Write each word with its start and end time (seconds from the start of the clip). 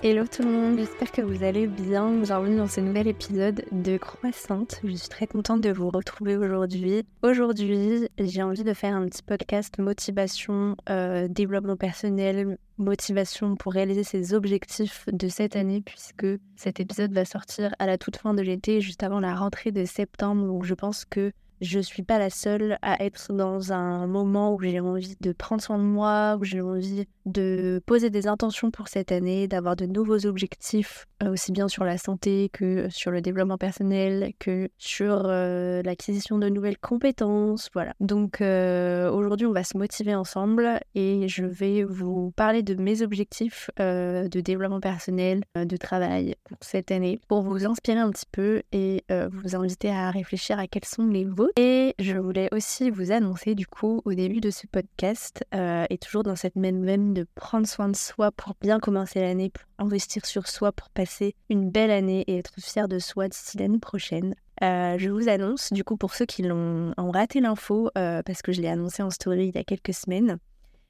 Hello 0.00 0.24
tout 0.28 0.42
le 0.42 0.50
monde, 0.52 0.78
j'espère 0.78 1.10
que 1.10 1.22
vous 1.22 1.42
allez 1.42 1.66
bien. 1.66 2.12
Bienvenue 2.12 2.56
dans 2.56 2.68
ce 2.68 2.80
nouvel 2.80 3.08
épisode 3.08 3.64
de 3.72 3.96
Croissante. 3.96 4.80
Je 4.84 4.94
suis 4.94 5.08
très 5.08 5.26
contente 5.26 5.60
de 5.60 5.72
vous 5.72 5.90
retrouver 5.90 6.36
aujourd'hui. 6.36 7.02
Aujourd'hui, 7.22 8.08
j'ai 8.16 8.42
envie 8.44 8.62
de 8.62 8.74
faire 8.74 8.94
un 8.94 9.06
petit 9.06 9.24
podcast 9.24 9.76
motivation, 9.80 10.76
euh, 10.88 11.26
développement 11.26 11.76
personnel, 11.76 12.58
motivation 12.76 13.56
pour 13.56 13.72
réaliser 13.72 14.04
ses 14.04 14.34
objectifs 14.34 15.04
de 15.12 15.26
cette 15.26 15.56
année 15.56 15.80
puisque 15.80 16.26
cet 16.54 16.78
épisode 16.78 17.12
va 17.12 17.24
sortir 17.24 17.74
à 17.80 17.86
la 17.86 17.98
toute 17.98 18.18
fin 18.18 18.34
de 18.34 18.42
l'été, 18.42 18.80
juste 18.80 19.02
avant 19.02 19.18
la 19.18 19.34
rentrée 19.34 19.72
de 19.72 19.84
septembre. 19.84 20.46
Donc 20.46 20.64
je 20.64 20.74
pense 20.74 21.06
que 21.06 21.32
je 21.60 21.80
suis 21.80 22.02
pas 22.02 22.18
la 22.18 22.30
seule 22.30 22.78
à 22.82 23.02
être 23.04 23.32
dans 23.32 23.72
un 23.72 24.06
moment 24.06 24.54
où 24.54 24.60
j'ai 24.60 24.80
envie 24.80 25.16
de 25.20 25.32
prendre 25.32 25.62
soin 25.62 25.78
de 25.78 25.82
moi, 25.82 26.36
où 26.40 26.44
j'ai 26.44 26.60
envie 26.60 27.06
de 27.26 27.82
poser 27.86 28.10
des 28.10 28.26
intentions 28.26 28.70
pour 28.70 28.88
cette 28.88 29.12
année, 29.12 29.48
d'avoir 29.48 29.76
de 29.76 29.86
nouveaux 29.86 30.26
objectifs, 30.26 31.06
euh, 31.22 31.32
aussi 31.32 31.52
bien 31.52 31.68
sur 31.68 31.84
la 31.84 31.98
santé 31.98 32.50
que 32.52 32.88
sur 32.90 33.10
le 33.10 33.20
développement 33.20 33.58
personnel, 33.58 34.32
que 34.38 34.70
sur 34.78 35.22
euh, 35.26 35.82
l'acquisition 35.82 36.38
de 36.38 36.48
nouvelles 36.48 36.78
compétences. 36.78 37.68
Voilà. 37.74 37.94
Donc 38.00 38.40
euh, 38.40 39.10
aujourd'hui, 39.10 39.46
on 39.46 39.52
va 39.52 39.64
se 39.64 39.76
motiver 39.76 40.14
ensemble 40.14 40.80
et 40.94 41.28
je 41.28 41.44
vais 41.44 41.84
vous 41.84 42.32
parler 42.36 42.62
de 42.62 42.74
mes 42.74 43.02
objectifs 43.02 43.70
de 43.78 44.40
développement 44.40 44.80
personnel, 44.80 45.42
de 45.56 45.76
travail 45.76 46.34
pour 46.44 46.58
cette 46.60 46.90
année, 46.90 47.18
pour 47.28 47.42
vous 47.42 47.66
inspirer 47.66 47.98
un 47.98 48.10
petit 48.10 48.26
peu 48.30 48.62
et 48.72 49.04
vous 49.08 49.56
inviter 49.56 49.90
à 49.90 50.10
réfléchir 50.10 50.58
à 50.58 50.66
quels 50.66 50.84
sont 50.84 51.06
les 51.06 51.24
vôtres. 51.24 51.47
Et 51.56 51.94
je 51.98 52.16
voulais 52.16 52.48
aussi 52.52 52.90
vous 52.90 53.12
annoncer 53.12 53.54
du 53.54 53.66
coup 53.66 54.00
au 54.04 54.14
début 54.14 54.40
de 54.40 54.50
ce 54.50 54.66
podcast 54.66 55.44
et 55.52 55.98
toujours 55.98 56.22
dans 56.22 56.36
cette 56.36 56.56
même 56.56 56.78
même 56.78 57.14
de 57.14 57.26
prendre 57.34 57.66
soin 57.66 57.88
de 57.88 57.96
soi 57.96 58.30
pour 58.32 58.54
bien 58.60 58.78
commencer 58.80 59.20
l'année, 59.20 59.50
pour 59.50 59.64
investir 59.78 60.26
sur 60.26 60.46
soi, 60.46 60.72
pour 60.72 60.90
passer 60.90 61.34
une 61.50 61.70
belle 61.70 61.90
année 61.90 62.24
et 62.26 62.38
être 62.38 62.52
fier 62.60 62.88
de 62.88 62.98
soi 62.98 63.28
d'ici 63.28 63.58
l'année 63.58 63.78
prochaine. 63.78 64.34
Euh, 64.62 64.96
je 64.98 65.08
vous 65.08 65.28
annonce, 65.28 65.72
du 65.72 65.84
coup, 65.84 65.96
pour 65.96 66.14
ceux 66.14 66.26
qui 66.26 66.42
l'ont 66.42 66.92
ont 66.96 67.10
raté 67.10 67.40
l'info, 67.40 67.90
euh, 67.96 68.22
parce 68.24 68.42
que 68.42 68.52
je 68.52 68.60
l'ai 68.60 68.68
annoncé 68.68 69.02
en 69.02 69.10
story 69.10 69.48
il 69.48 69.54
y 69.54 69.58
a 69.58 69.64
quelques 69.64 69.94
semaines, 69.94 70.38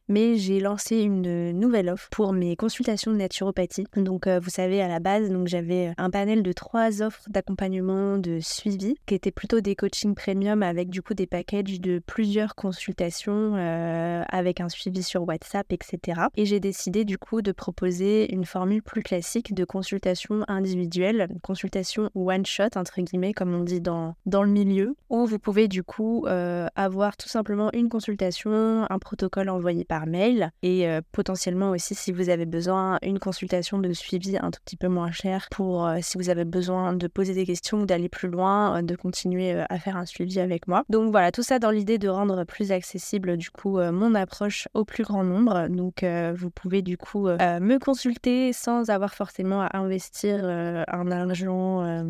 mais 0.09 0.37
j'ai 0.37 0.61
lancé 0.61 0.99
une 0.99 1.53
nouvelle 1.53 1.89
offre 1.89 2.09
pour 2.11 2.33
mes 2.33 2.57
consultations 2.57 3.13
de 3.13 3.17
naturopathie. 3.17 3.87
Donc, 3.97 4.27
euh, 4.27 4.41
vous 4.41 4.51
savez, 4.51 4.81
à 4.81 4.89
la 4.89 5.01
base, 5.01 5.31
j'avais 5.47 5.93
un 5.97 6.11
panel 6.11 6.43
de 6.43 6.53
trois 6.53 7.03
offres 7.03 7.23
d'accompagnement, 7.29 8.19
de 8.19 8.39
suivi, 8.41 8.97
qui 9.07 9.15
étaient 9.15 9.31
plutôt 9.31 9.61
des 9.61 9.75
coachings 9.75 10.15
premium 10.15 10.63
avec 10.63 10.91
du 10.91 11.03
coup 11.03 11.15
des 11.15 11.27
packages 11.27 11.81
de 11.81 12.01
plusieurs 12.05 12.55
consultations 12.55 13.55
euh, 13.57 14.23
avec 14.29 14.61
un 14.61 14.69
suivi 14.69 15.03
sur 15.03 15.27
WhatsApp, 15.27 15.73
etc. 15.73 16.23
Et 16.37 16.47
j'ai 16.47 16.61
décidé 16.61 17.05
du 17.05 17.19
coup 17.19 17.43
de 17.43 17.53
proposer 17.53 18.33
une 18.33 18.45
formule 18.45 18.83
plus 18.83 19.03
classique 19.03 19.55
de 19.55 19.65
consultation 19.65 20.45
individuelle, 20.49 21.29
consultation 21.43 22.11
one 22.15 22.47
shot 22.47 22.77
entre 22.77 23.01
guillemets, 23.01 23.33
comme 23.33 23.55
on 23.55 23.65
dit 23.65 23.81
dans 23.81 24.15
dans 24.27 24.43
le 24.43 24.51
milieu, 24.51 24.97
où 25.11 25.27
vous 25.27 25.39
pouvez 25.39 25.69
du 25.69 25.83
coup 25.83 26.27
euh, 26.27 26.67
avoir 26.77 27.17
tout 27.17 27.29
simplement 27.29 27.71
une 27.73 27.89
consultation, 27.89 28.87
un 28.89 28.99
protocole 28.99 29.49
envoyé 29.49 29.85
par 29.85 29.98
mail 30.07 30.51
et 30.63 30.89
euh, 30.89 31.01
potentiellement 31.13 31.71
aussi 31.71 31.95
si 31.95 32.13
vous 32.13 32.29
avez 32.29 32.47
besoin 32.47 32.99
une 33.03 33.19
consultation 33.19 33.79
de 33.79 33.93
suivi 33.93 34.37
un 34.37 34.51
tout 34.51 34.61
petit 34.65 34.77
peu 34.77 34.89
moins 34.89 35.11
cher 35.11 35.49
pour 35.51 35.87
euh, 35.87 35.99
si 36.01 36.19
vous 36.19 36.31
avez 36.31 36.45
besoin 36.45 36.93
de 36.93 37.07
poser 37.07 37.35
des 37.35 37.47
questions 37.47 37.81
ou 37.81 37.87
d'aller 37.87 38.09
plus 38.09 38.29
loin, 38.29 38.79
euh, 38.79 38.83
de 38.83 38.97
continuer 38.97 39.53
à 39.69 39.79
faire 39.79 39.97
un 39.97 40.07
suivi 40.07 40.41
avec 40.41 40.69
moi. 40.69 40.85
Donc 40.89 41.11
voilà, 41.11 41.33
tout 41.33 41.43
ça 41.43 41.59
dans 41.59 41.71
l'idée 41.71 41.99
de 41.99 42.09
rendre 42.09 42.45
plus 42.45 42.73
accessible 42.73 43.37
du 43.37 43.51
coup 43.51 43.79
mon 43.79 44.15
approche 44.15 44.69
au 44.75 44.85
plus 44.85 45.05
grand 45.05 45.25
nombre. 45.25 45.69
Donc 45.69 46.05
vous 46.35 46.51
pouvez 46.51 46.83
du 46.83 46.97
coup 46.97 47.27
me 47.29 47.79
consulter 47.79 48.53
sans 48.53 48.91
avoir 48.91 49.15
forcément 49.15 49.63
à 49.63 49.77
investir 49.77 50.45
un 50.45 51.11
argent 51.11 52.03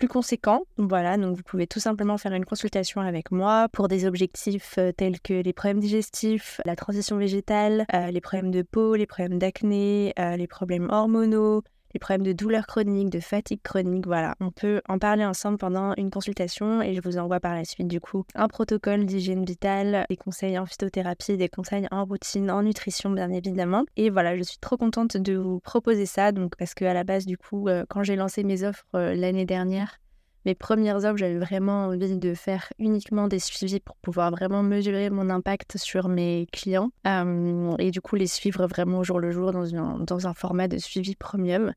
plus 0.00 0.08
conséquent. 0.08 0.62
Voilà, 0.78 1.18
donc 1.18 1.36
vous 1.36 1.42
pouvez 1.42 1.66
tout 1.66 1.78
simplement 1.78 2.16
faire 2.16 2.32
une 2.32 2.46
consultation 2.46 3.02
avec 3.02 3.30
moi 3.30 3.68
pour 3.70 3.86
des 3.86 4.06
objectifs 4.06 4.76
euh, 4.78 4.92
tels 4.92 5.20
que 5.20 5.34
les 5.34 5.52
problèmes 5.52 5.78
digestifs, 5.78 6.58
la 6.64 6.74
transition 6.74 7.18
végétale, 7.18 7.84
euh, 7.94 8.10
les 8.10 8.22
problèmes 8.22 8.50
de 8.50 8.62
peau, 8.62 8.94
les 8.94 9.04
problèmes 9.04 9.38
d'acné, 9.38 10.14
euh, 10.18 10.38
les 10.38 10.46
problèmes 10.46 10.88
hormonaux, 10.90 11.62
les 11.92 12.00
problèmes 12.00 12.26
de 12.26 12.32
douleurs 12.32 12.66
chroniques, 12.66 13.10
de 13.10 13.20
fatigue 13.20 13.62
chronique. 13.62 14.06
Voilà, 14.06 14.34
on 14.40 14.50
peut 14.50 14.80
en 14.88 14.98
parler 14.98 15.24
ensemble 15.24 15.58
pendant 15.58 15.94
une 15.96 16.10
consultation 16.10 16.82
et 16.82 16.94
je 16.94 17.00
vous 17.02 17.18
envoie 17.18 17.40
par 17.40 17.54
la 17.54 17.64
suite 17.64 17.88
du 17.88 18.00
coup 18.00 18.24
un 18.34 18.48
protocole 18.48 19.04
d'hygiène 19.04 19.44
vitale, 19.44 20.06
des 20.08 20.16
conseils 20.16 20.58
en 20.58 20.66
phytothérapie, 20.66 21.36
des 21.36 21.48
conseils 21.48 21.86
en 21.90 22.04
routine, 22.04 22.50
en 22.50 22.62
nutrition 22.62 23.10
bien 23.10 23.30
évidemment. 23.30 23.84
Et 23.96 24.10
voilà, 24.10 24.36
je 24.36 24.42
suis 24.42 24.58
trop 24.58 24.76
contente 24.76 25.16
de 25.16 25.36
vous 25.36 25.60
proposer 25.60 26.06
ça 26.06 26.32
donc 26.32 26.56
parce 26.56 26.74
que 26.74 26.84
à 26.84 26.94
la 26.94 27.04
base 27.04 27.26
du 27.26 27.36
coup 27.36 27.68
euh, 27.68 27.84
quand 27.88 28.02
j'ai 28.02 28.16
lancé 28.16 28.44
mes 28.44 28.64
offres 28.64 28.84
euh, 28.94 29.14
l'année 29.14 29.46
dernière, 29.46 29.98
mes 30.46 30.54
premières 30.54 31.04
offres, 31.04 31.18
j'avais 31.18 31.38
vraiment 31.38 31.86
envie 31.86 32.16
de 32.16 32.34
faire 32.34 32.72
uniquement 32.78 33.28
des 33.28 33.38
suivis 33.38 33.80
pour 33.80 33.96
pouvoir 33.96 34.30
vraiment 34.30 34.62
mesurer 34.62 35.10
mon 35.10 35.28
impact 35.28 35.76
sur 35.76 36.08
mes 36.08 36.46
clients 36.50 36.90
euh, 37.06 37.76
et 37.78 37.90
du 37.90 38.00
coup 38.00 38.16
les 38.16 38.26
suivre 38.26 38.66
vraiment 38.66 38.98
au 39.00 39.04
jour 39.04 39.20
le 39.20 39.30
jour 39.30 39.52
dans, 39.52 39.74
un, 39.74 39.98
dans 39.98 40.26
un 40.26 40.34
format 40.34 40.68
de 40.68 40.78
suivi 40.78 41.14
premium. 41.14 41.72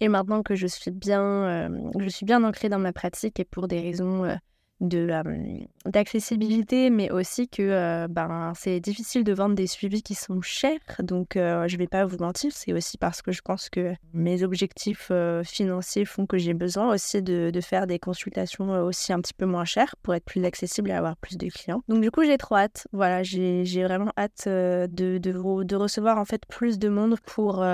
Et 0.00 0.08
maintenant 0.08 0.42
que 0.42 0.54
je 0.54 0.66
suis 0.66 0.90
bien, 0.90 1.22
euh, 1.22 1.90
je 1.98 2.08
suis 2.08 2.26
bien 2.26 2.42
ancrée 2.44 2.68
dans 2.68 2.78
ma 2.78 2.92
pratique 2.92 3.38
et 3.40 3.44
pour 3.44 3.68
des 3.68 3.80
raisons 3.80 4.24
euh, 4.24 4.34
d'accessibilité, 4.82 6.90
mais 6.90 7.10
aussi 7.10 7.48
que 7.48 8.06
ben, 8.08 8.52
c'est 8.56 8.80
difficile 8.80 9.24
de 9.24 9.32
vendre 9.32 9.54
des 9.54 9.66
suivis 9.66 10.02
qui 10.02 10.14
sont 10.14 10.42
chers. 10.42 10.80
Donc, 10.98 11.32
je 11.34 11.76
vais 11.76 11.86
pas 11.86 12.04
vous 12.04 12.18
mentir, 12.18 12.50
c'est 12.52 12.72
aussi 12.72 12.98
parce 12.98 13.22
que 13.22 13.32
je 13.32 13.42
pense 13.42 13.70
que 13.70 13.94
mes 14.12 14.42
objectifs 14.42 15.12
financiers 15.44 16.04
font 16.04 16.26
que 16.26 16.38
j'ai 16.38 16.54
besoin 16.54 16.92
aussi 16.92 17.22
de, 17.22 17.52
faire 17.62 17.86
des 17.86 18.00
consultations 18.00 18.70
aussi 18.82 19.12
un 19.12 19.20
petit 19.20 19.34
peu 19.34 19.46
moins 19.46 19.64
chères 19.64 19.94
pour 20.02 20.14
être 20.14 20.24
plus 20.24 20.44
accessible 20.44 20.90
et 20.90 20.94
avoir 20.94 21.16
plus 21.16 21.38
de 21.38 21.48
clients. 21.48 21.82
Donc, 21.88 22.02
du 22.02 22.10
coup, 22.10 22.24
j'ai 22.24 22.38
trop 22.38 22.56
hâte. 22.56 22.88
Voilà, 22.92 23.22
j'ai 23.22 23.84
vraiment 23.84 24.12
hâte 24.18 24.46
de, 24.46 24.88
de, 24.88 25.62
de, 25.62 25.76
recevoir 25.76 26.18
en 26.18 26.24
fait 26.24 26.44
plus 26.46 26.78
de 26.78 26.88
monde 26.88 27.16
pour 27.24 27.64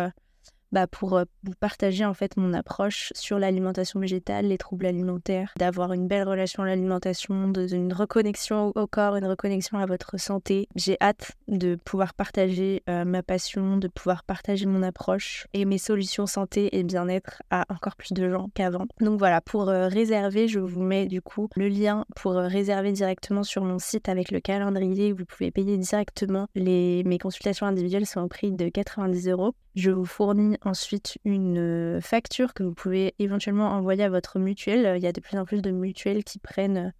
bah, 0.72 0.86
pour 0.86 1.16
euh, 1.16 1.24
vous 1.44 1.54
partager 1.58 2.04
en 2.04 2.14
fait 2.14 2.36
mon 2.36 2.52
approche 2.52 3.12
sur 3.14 3.38
l'alimentation 3.38 4.00
végétale, 4.00 4.46
les 4.46 4.58
troubles 4.58 4.86
alimentaires, 4.86 5.52
d'avoir 5.58 5.92
une 5.92 6.08
belle 6.08 6.28
relation 6.28 6.62
à 6.62 6.66
l'alimentation, 6.66 7.52
une 7.52 7.92
reconnexion 7.92 8.72
au 8.74 8.86
corps, 8.86 9.16
une 9.16 9.26
reconnexion 9.26 9.78
à 9.78 9.86
votre 9.86 10.18
santé. 10.18 10.68
J'ai 10.76 10.96
hâte 11.00 11.32
de 11.48 11.76
pouvoir 11.76 12.14
partager 12.14 12.82
euh, 12.88 13.04
ma 13.04 13.22
passion, 13.22 13.76
de 13.76 13.88
pouvoir 13.88 14.24
partager 14.24 14.66
mon 14.66 14.82
approche 14.82 15.46
et 15.54 15.64
mes 15.64 15.78
solutions 15.78 16.26
santé 16.26 16.76
et 16.78 16.82
bien-être 16.82 17.42
à 17.50 17.64
encore 17.70 17.96
plus 17.96 18.12
de 18.12 18.28
gens 18.28 18.50
qu'avant. 18.54 18.86
Donc 19.00 19.18
voilà, 19.18 19.40
pour 19.40 19.68
euh, 19.68 19.88
réserver, 19.88 20.48
je 20.48 20.60
vous 20.60 20.82
mets 20.82 21.06
du 21.06 21.22
coup 21.22 21.48
le 21.56 21.68
lien 21.68 22.04
pour 22.16 22.34
réserver 22.34 22.92
directement 22.92 23.42
sur 23.42 23.64
mon 23.64 23.78
site 23.78 24.08
avec 24.08 24.30
le 24.30 24.40
calendrier. 24.40 25.12
Vous 25.12 25.24
pouvez 25.24 25.50
payer 25.50 25.76
directement 25.78 26.46
les, 26.54 27.02
mes 27.04 27.18
consultations 27.18 27.66
individuelles 27.66 28.06
sont 28.06 28.20
au 28.20 28.28
prix 28.28 28.52
de 28.52 28.68
90 28.68 29.28
euros. 29.28 29.54
Je 29.78 29.92
vous 29.92 30.06
fournis 30.06 30.56
ensuite 30.64 31.18
une 31.24 31.56
euh, 31.56 32.00
facture 32.00 32.52
que 32.52 32.64
vous 32.64 32.74
pouvez 32.74 33.14
éventuellement 33.20 33.70
envoyer 33.70 34.02
à 34.02 34.08
votre 34.08 34.40
mutuelle. 34.40 34.96
Il 34.96 35.02
y 35.04 35.06
a 35.06 35.12
de 35.12 35.20
plus 35.20 35.38
en 35.38 35.44
plus 35.44 35.62
de 35.62 35.70
mutuelles 35.70 36.24
qui 36.24 36.40
prennent 36.40 36.92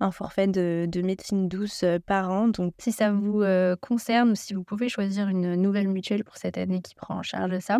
un 0.00 0.10
forfait 0.10 0.48
de, 0.48 1.00
médecine 1.00 1.48
douce 1.48 1.84
euh, 1.84 2.00
par 2.04 2.32
an. 2.32 2.48
Donc 2.48 2.74
si 2.80 2.90
ça 2.90 3.12
vous 3.12 3.42
euh, 3.42 3.76
concerne 3.76 4.34
si 4.34 4.52
vous 4.52 4.64
pouvez 4.64 4.88
choisir 4.88 5.28
une 5.28 5.54
nouvelle 5.54 5.86
mutuelle 5.86 6.24
pour 6.24 6.36
cette 6.36 6.58
année 6.58 6.82
qui 6.82 6.96
prend 6.96 7.14
en 7.18 7.22
charge 7.22 7.56
ça. 7.60 7.78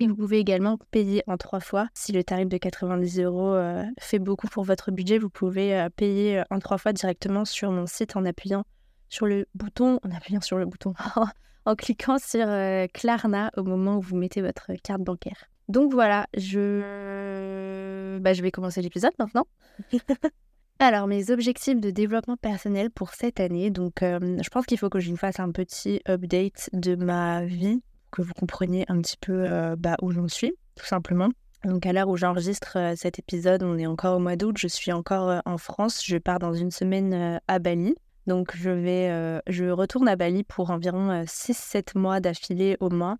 Et 0.00 0.08
vous 0.08 0.16
pouvez 0.16 0.40
également 0.40 0.76
payer 0.90 1.22
en 1.28 1.36
trois 1.36 1.60
fois. 1.60 1.86
Si 1.94 2.10
le 2.10 2.24
tarif 2.24 2.48
de 2.48 2.56
90 2.56 3.20
euros 3.20 3.56
fait 4.00 4.18
beaucoup 4.18 4.48
pour 4.48 4.64
votre 4.64 4.90
budget, 4.90 5.18
vous 5.18 5.30
pouvez 5.30 5.86
payer 5.94 6.42
en 6.50 6.58
trois 6.58 6.78
fois 6.78 6.92
directement 6.92 7.44
sur 7.44 7.70
mon 7.70 7.86
site 7.86 8.16
en 8.16 8.24
appuyant 8.24 8.64
sur 9.08 9.26
le 9.26 9.46
bouton, 9.54 10.00
en 10.02 10.10
appuyant 10.10 10.40
sur 10.40 10.58
le 10.58 10.64
bouton, 10.64 10.94
en 11.66 11.74
cliquant 11.74 12.18
sur 12.18 12.46
euh, 12.48 12.86
Klarna 12.92 13.50
au 13.56 13.62
moment 13.62 13.96
où 13.96 14.00
vous 14.00 14.16
mettez 14.16 14.42
votre 14.42 14.72
carte 14.82 15.02
bancaire. 15.02 15.46
Donc 15.68 15.92
voilà, 15.92 16.26
je, 16.36 18.18
bah, 18.18 18.32
je 18.32 18.42
vais 18.42 18.50
commencer 18.50 18.82
l'épisode 18.82 19.12
maintenant. 19.18 19.46
Alors, 20.80 21.06
mes 21.06 21.30
objectifs 21.30 21.78
de 21.78 21.90
développement 21.90 22.38
personnel 22.38 22.90
pour 22.90 23.12
cette 23.12 23.38
année. 23.38 23.70
Donc, 23.70 24.02
euh, 24.02 24.38
je 24.42 24.48
pense 24.48 24.64
qu'il 24.64 24.78
faut 24.78 24.88
que 24.88 24.98
je 24.98 25.10
vous 25.10 25.16
fasse 25.16 25.38
un 25.38 25.52
petit 25.52 26.00
update 26.08 26.70
de 26.72 26.96
ma 26.96 27.44
vie, 27.44 27.82
que 28.10 28.22
vous 28.22 28.32
compreniez 28.32 28.86
un 28.88 29.00
petit 29.02 29.18
peu 29.18 29.44
euh, 29.46 29.76
bah, 29.78 29.96
où 30.00 30.10
j'en 30.10 30.26
suis, 30.26 30.54
tout 30.76 30.86
simplement. 30.86 31.28
Donc, 31.64 31.84
à 31.84 31.92
l'heure 31.92 32.08
où 32.08 32.16
j'enregistre 32.16 32.94
cet 32.96 33.18
épisode, 33.18 33.62
on 33.62 33.76
est 33.76 33.86
encore 33.86 34.16
au 34.16 34.20
mois 34.20 34.36
d'août, 34.36 34.56
je 34.58 34.68
suis 34.68 34.90
encore 34.90 35.42
en 35.44 35.58
France. 35.58 36.02
Je 36.02 36.16
pars 36.16 36.38
dans 36.38 36.54
une 36.54 36.70
semaine 36.70 37.38
à 37.46 37.58
Bali. 37.58 37.94
Donc 38.30 38.56
je 38.56 38.70
vais, 38.70 39.10
euh, 39.10 39.40
je 39.48 39.64
retourne 39.64 40.06
à 40.06 40.14
Bali 40.14 40.44
pour 40.44 40.70
environ 40.70 41.24
6-7 41.24 41.96
euh, 41.96 42.00
mois 42.00 42.20
d'affilée 42.20 42.76
au 42.78 42.88
moins, 42.88 43.18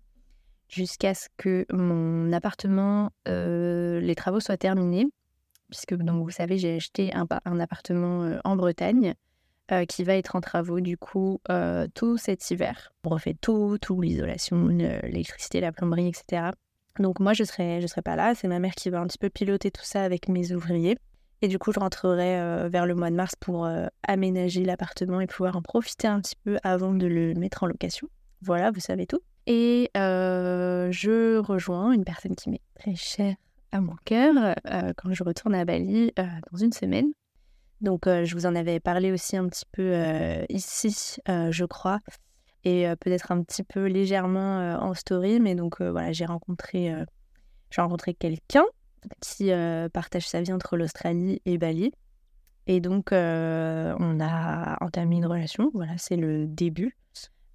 jusqu'à 0.69 1.13
ce 1.13 1.27
que 1.35 1.65
mon 1.69 2.31
appartement, 2.31 3.11
euh, 3.27 3.99
les 3.99 4.15
travaux 4.15 4.39
soient 4.39 4.55
terminés, 4.55 5.05
puisque 5.69 5.95
donc 5.95 6.23
vous 6.23 6.29
savez 6.29 6.57
j'ai 6.57 6.77
acheté 6.77 7.13
un, 7.13 7.27
appartement 7.59 8.39
en 8.45 8.55
Bretagne 8.55 9.15
qui 9.89 10.05
va 10.05 10.15
être 10.15 10.37
en 10.37 10.41
travaux 10.41 10.79
du 10.79 10.97
coup 10.97 11.41
tout 11.93 12.15
cet 12.15 12.49
hiver. 12.49 12.93
On 13.03 13.09
refait 13.09 13.33
tout, 13.33 13.77
tout 13.81 13.99
l'isolation, 13.99 14.67
l'électricité, 14.67 15.59
la 15.59 15.73
plomberie, 15.73 16.07
etc. 16.07 16.51
Donc 16.99 17.19
moi, 17.19 17.33
je 17.33 17.43
serai, 17.43 17.81
je 17.81 17.87
serai 17.87 18.01
pas 18.01 18.15
là. 18.15 18.33
C'est 18.33 18.47
ma 18.47 18.59
mère 18.59 18.75
qui 18.75 18.89
va 18.89 19.01
un 19.01 19.07
petit 19.07 19.17
peu 19.17 19.29
piloter 19.29 19.71
tout 19.71 19.83
ça 19.83 20.03
avec 20.03 20.29
mes 20.29 20.53
ouvriers. 20.53 20.97
Et 21.41 21.47
du 21.47 21.57
coup, 21.57 21.71
je 21.71 21.79
rentrerai 21.79 22.39
euh, 22.39 22.69
vers 22.69 22.85
le 22.85 22.93
mois 22.93 23.09
de 23.09 23.15
mars 23.15 23.35
pour 23.39 23.65
euh, 23.65 23.87
aménager 24.03 24.63
l'appartement 24.63 25.21
et 25.21 25.27
pouvoir 25.27 25.55
en 25.55 25.61
profiter 25.61 26.07
un 26.07 26.21
petit 26.21 26.35
peu 26.43 26.57
avant 26.63 26.93
de 26.93 27.07
le 27.07 27.33
mettre 27.33 27.63
en 27.63 27.67
location. 27.67 28.07
Voilà, 28.41 28.69
vous 28.69 28.79
savez 28.79 29.07
tout. 29.07 29.21
Et 29.47 29.89
euh, 29.97 30.91
je 30.91 31.39
rejoins 31.39 31.93
une 31.93 32.03
personne 32.03 32.35
qui 32.35 32.51
m'est 32.51 32.61
très 32.75 32.95
chère 32.95 33.35
à 33.71 33.81
mon 33.81 33.95
cœur 34.05 34.55
quand 34.97 35.13
je 35.13 35.23
retourne 35.23 35.55
à 35.55 35.63
Bali 35.65 36.11
dans 36.17 36.57
une 36.57 36.73
semaine. 36.73 37.11
Donc, 37.79 38.03
je 38.05 38.33
vous 38.35 38.45
en 38.45 38.53
avais 38.53 38.79
parlé 38.79 39.11
aussi 39.11 39.37
un 39.37 39.47
petit 39.47 39.65
peu 39.71 39.95
ici, 40.49 41.17
je 41.27 41.65
crois, 41.65 41.99
et 42.65 42.85
peut-être 42.99 43.31
un 43.31 43.41
petit 43.43 43.63
peu 43.63 43.85
légèrement 43.85 44.75
en 44.75 44.93
story. 44.93 45.39
Mais 45.39 45.55
donc, 45.55 45.81
voilà, 45.81 46.11
j'ai 46.11 46.25
rencontré, 46.25 46.93
j'ai 47.69 47.81
rencontré 47.81 48.13
quelqu'un 48.13 48.65
qui 49.21 49.51
partage 49.93 50.27
sa 50.27 50.41
vie 50.41 50.53
entre 50.53 50.77
l'Australie 50.77 51.41
et 51.45 51.57
Bali. 51.57 51.91
Et 52.67 52.79
donc, 52.79 53.09
on 53.11 54.19
a 54.21 54.77
entamé 54.81 55.17
une 55.17 55.25
relation. 55.25 55.71
Voilà, 55.73 55.97
c'est 55.97 56.17
le 56.17 56.47
début 56.47 56.95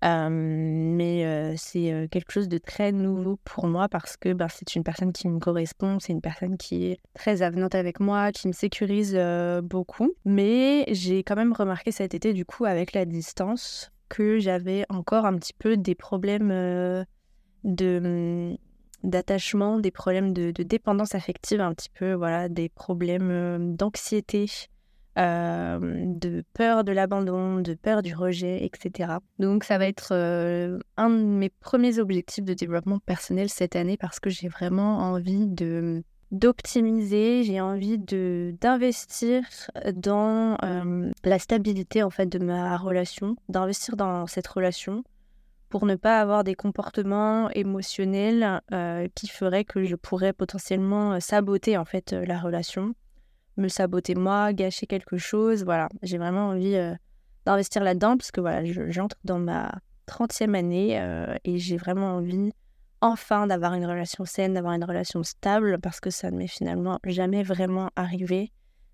mais 0.02 1.56
c'est 1.56 2.08
quelque 2.10 2.32
chose 2.32 2.48
de 2.48 2.58
très 2.58 2.92
nouveau 2.92 3.38
pour 3.44 3.66
moi 3.66 3.88
parce 3.88 4.16
que 4.16 4.32
ben, 4.32 4.48
c'est 4.48 4.76
une 4.76 4.84
personne 4.84 5.12
qui 5.12 5.28
me 5.28 5.38
correspond, 5.38 5.98
c'est 5.98 6.12
une 6.12 6.20
personne 6.20 6.56
qui 6.56 6.86
est 6.86 7.00
très 7.14 7.42
avenante 7.42 7.74
avec 7.74 8.00
moi, 8.00 8.32
qui 8.32 8.48
me 8.48 8.52
sécurise 8.52 9.18
beaucoup. 9.64 10.14
Mais 10.24 10.84
j'ai 10.92 11.22
quand 11.22 11.36
même 11.36 11.52
remarqué 11.52 11.90
cet 11.92 12.14
été, 12.14 12.32
du 12.32 12.44
coup, 12.44 12.64
avec 12.64 12.92
la 12.92 13.04
distance, 13.04 13.90
que 14.08 14.38
j'avais 14.38 14.84
encore 14.88 15.26
un 15.26 15.36
petit 15.36 15.54
peu 15.54 15.76
des 15.76 15.94
problèmes 15.94 16.50
de 17.64 18.00
mmh, 18.00 18.56
d'attachement, 19.06 19.78
des 19.78 19.90
problèmes 19.90 20.32
de, 20.32 20.50
dépendance 20.50 21.14
affective 21.14 21.60
un 21.60 21.72
petit 21.72 21.90
peu, 21.90 22.12
voilà, 22.12 22.48
des 22.48 22.68
problèmes 22.68 23.74
d'anxiété 23.76 24.46
euh, 25.18 25.78
de 25.80 26.44
peur 26.52 26.84
de 26.84 26.92
l'abandon, 26.92 27.60
de 27.60 27.72
peur 27.72 28.02
du 28.02 28.14
rejet, 28.14 28.66
etc. 28.66 29.14
Donc 29.38 29.64
ça 29.64 29.78
va 29.78 29.86
être 29.86 30.08
euh, 30.12 30.78
un 30.98 31.08
de 31.08 31.24
mes 31.24 31.48
premiers 31.48 31.98
objectifs 31.98 32.44
de 32.44 32.52
développement 32.52 32.98
personnel 32.98 33.48
cette 33.48 33.76
année 33.76 33.96
parce 33.96 34.20
que 34.20 34.28
j'ai 34.28 34.48
vraiment 34.48 34.98
envie 34.98 35.46
de 35.46 36.02
d'optimiser, 36.32 37.44
j'ai 37.44 37.62
envie 37.62 37.96
de 37.96 38.54
d'investir 38.60 39.42
dans 39.94 40.58
euh, 40.62 41.10
la 41.24 41.38
stabilité 41.38 42.02
en 42.02 42.10
fait 42.10 42.26
de 42.26 42.38
ma 42.38 42.76
relation, 42.76 43.36
d'investir 43.48 43.96
dans 43.96 44.26
cette 44.26 44.48
relation 44.48 45.02
pour 45.76 45.86
ne 45.86 45.94
pas 45.94 46.20
avoir 46.20 46.42
des 46.42 46.54
comportements 46.54 47.50
émotionnels 47.50 48.62
qui 49.14 49.28
feraient 49.28 49.64
que 49.64 49.84
je 49.84 49.94
pourrais 49.94 50.32
potentiellement 50.32 51.20
saboter 51.20 51.76
en 51.76 51.84
fait 51.84 52.12
la 52.12 52.38
relation 52.38 52.94
me 53.56 53.68
saboter 53.68 54.14
moi, 54.14 54.52
gâcher 54.52 54.86
quelque 54.86 55.16
chose. 55.16 55.64
Voilà, 55.64 55.88
j'ai 56.02 56.18
vraiment 56.18 56.48
envie 56.48 56.76
euh, 56.76 56.94
d'investir 57.44 57.82
là-dedans 57.82 58.16
parce 58.16 58.30
que 58.30 58.40
voilà, 58.40 58.62
j'entre 58.90 59.16
dans 59.24 59.38
ma 59.38 59.72
30e 60.08 60.54
année 60.54 61.00
euh, 61.00 61.34
et 61.44 61.58
j'ai 61.58 61.76
vraiment 61.76 62.16
envie 62.16 62.52
enfin 63.00 63.46
d'avoir 63.46 63.74
une 63.74 63.86
relation 63.86 64.24
saine, 64.24 64.54
d'avoir 64.54 64.74
une 64.74 64.84
relation 64.84 65.22
stable 65.22 65.78
parce 65.80 66.00
que 66.00 66.10
ça 66.10 66.30
ne 66.30 66.38
m'est 66.38 66.46
finalement 66.46 66.98
jamais 67.04 67.42
vraiment 67.42 67.90
arrivé 67.96 68.52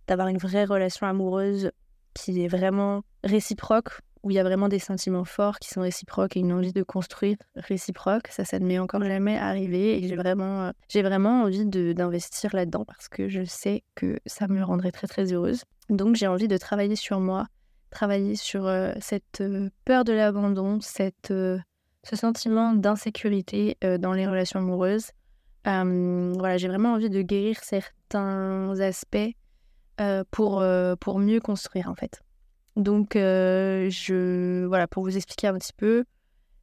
d'avoir 0.09 0.29
une 0.29 0.39
vraie 0.39 0.65
relation 0.65 1.07
amoureuse 1.07 1.71
qui 2.15 2.43
est 2.45 2.49
vraiment 2.49 3.03
réciproque 3.25 4.01
où 4.23 4.31
il 4.31 4.35
y 4.35 4.39
a 4.39 4.45
vraiment 4.45 4.69
des 4.69 4.79
sentiments 4.79 5.25
forts 5.25 5.59
qui 5.59 5.69
sont 5.69 5.81
réciproques 5.81 6.37
et 6.37 6.41
une 6.41 6.53
envie 6.53 6.73
de 6.73 6.83
construire 6.83 7.37
réciproque. 7.57 8.29
Ça, 8.29 8.45
ça 8.45 8.59
ne 8.59 8.67
m'est 8.67 8.79
encore 8.79 9.03
jamais 9.03 9.37
arrivé 9.37 9.99
et 9.99 10.09
j'ai 10.09 10.17
vraiment, 10.17 10.71
euh, 10.95 11.43
envie 11.43 11.67
d'investir 11.67 12.55
là-dedans 12.55 12.85
parce 12.85 13.09
que 13.09 13.29
je 13.29 13.45
sais 13.45 13.83
que 13.95 14.19
ça 14.27 14.49
me 14.49 14.63
rendrait 14.63 14.93
très 14.93 15.07
très 15.07 15.33
heureuse. 15.33 15.65
Donc 15.91 16.17
j'ai 16.17 16.27
envie 16.27 16.49
de 16.49 16.57
travailler 16.57 16.97
sur 16.97 17.21
moi, 17.21 17.47
travailler 17.91 18.37
sur 18.37 18.67
euh, 18.67 18.93
cette 19.01 19.41
euh, 19.41 19.71
peur 19.85 20.05
de 20.05 20.13
l'abandon, 20.13 20.79
ce 20.81 22.17
sentiment 22.17 22.75
d'insécurité 22.75 23.77
dans 24.01 24.13
les 24.13 24.27
relations 24.27 24.61
amoureuses. 24.61 25.11
voilà, 25.65 26.57
j'ai 26.57 26.69
vraiment 26.69 26.95
envie 26.95 27.11
de 27.11 27.23
guérir 27.23 27.63
certains 27.63 28.79
aspects 28.81 29.17
pour, 30.33 30.65
pour 31.01 31.19
mieux 31.21 31.39
construire 31.39 31.89
en 31.89 31.95
fait. 31.95 32.21
Donc, 32.77 33.17
euh, 33.17 33.91
je, 33.91 34.65
voilà, 34.67 34.87
pour 34.87 35.03
vous 35.03 35.17
expliquer 35.17 35.49
un 35.49 35.59
petit 35.59 35.75
peu, 35.77 36.05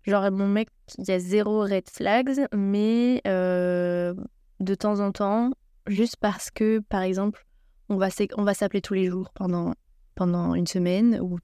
genre, 0.04 0.32
mon 0.32 0.48
mec, 0.48 0.70
il 0.98 1.08
y 1.08 1.12
a 1.12 1.20
zéro 1.20 1.62
red 1.62 1.88
flags, 1.90 2.48
mais 2.54 3.22
euh, 3.28 4.14
de 4.60 4.76
temps 4.76 5.00
en 5.00 5.12
temps, 5.12 5.52
juste 5.88 6.18
parce 6.18 6.50
que, 6.50 6.80
par 6.80 7.02
exemple, 7.02 7.46
on 7.90 7.98
va, 7.98 8.10
s'appeler 8.10 8.82
tous 8.82 8.94
les 8.94 9.08
jours 9.08 9.32
pendant, 9.34 9.74
pendant 10.16 10.56
une 10.56 10.68
semaine 10.68 11.20
ou 11.22 11.38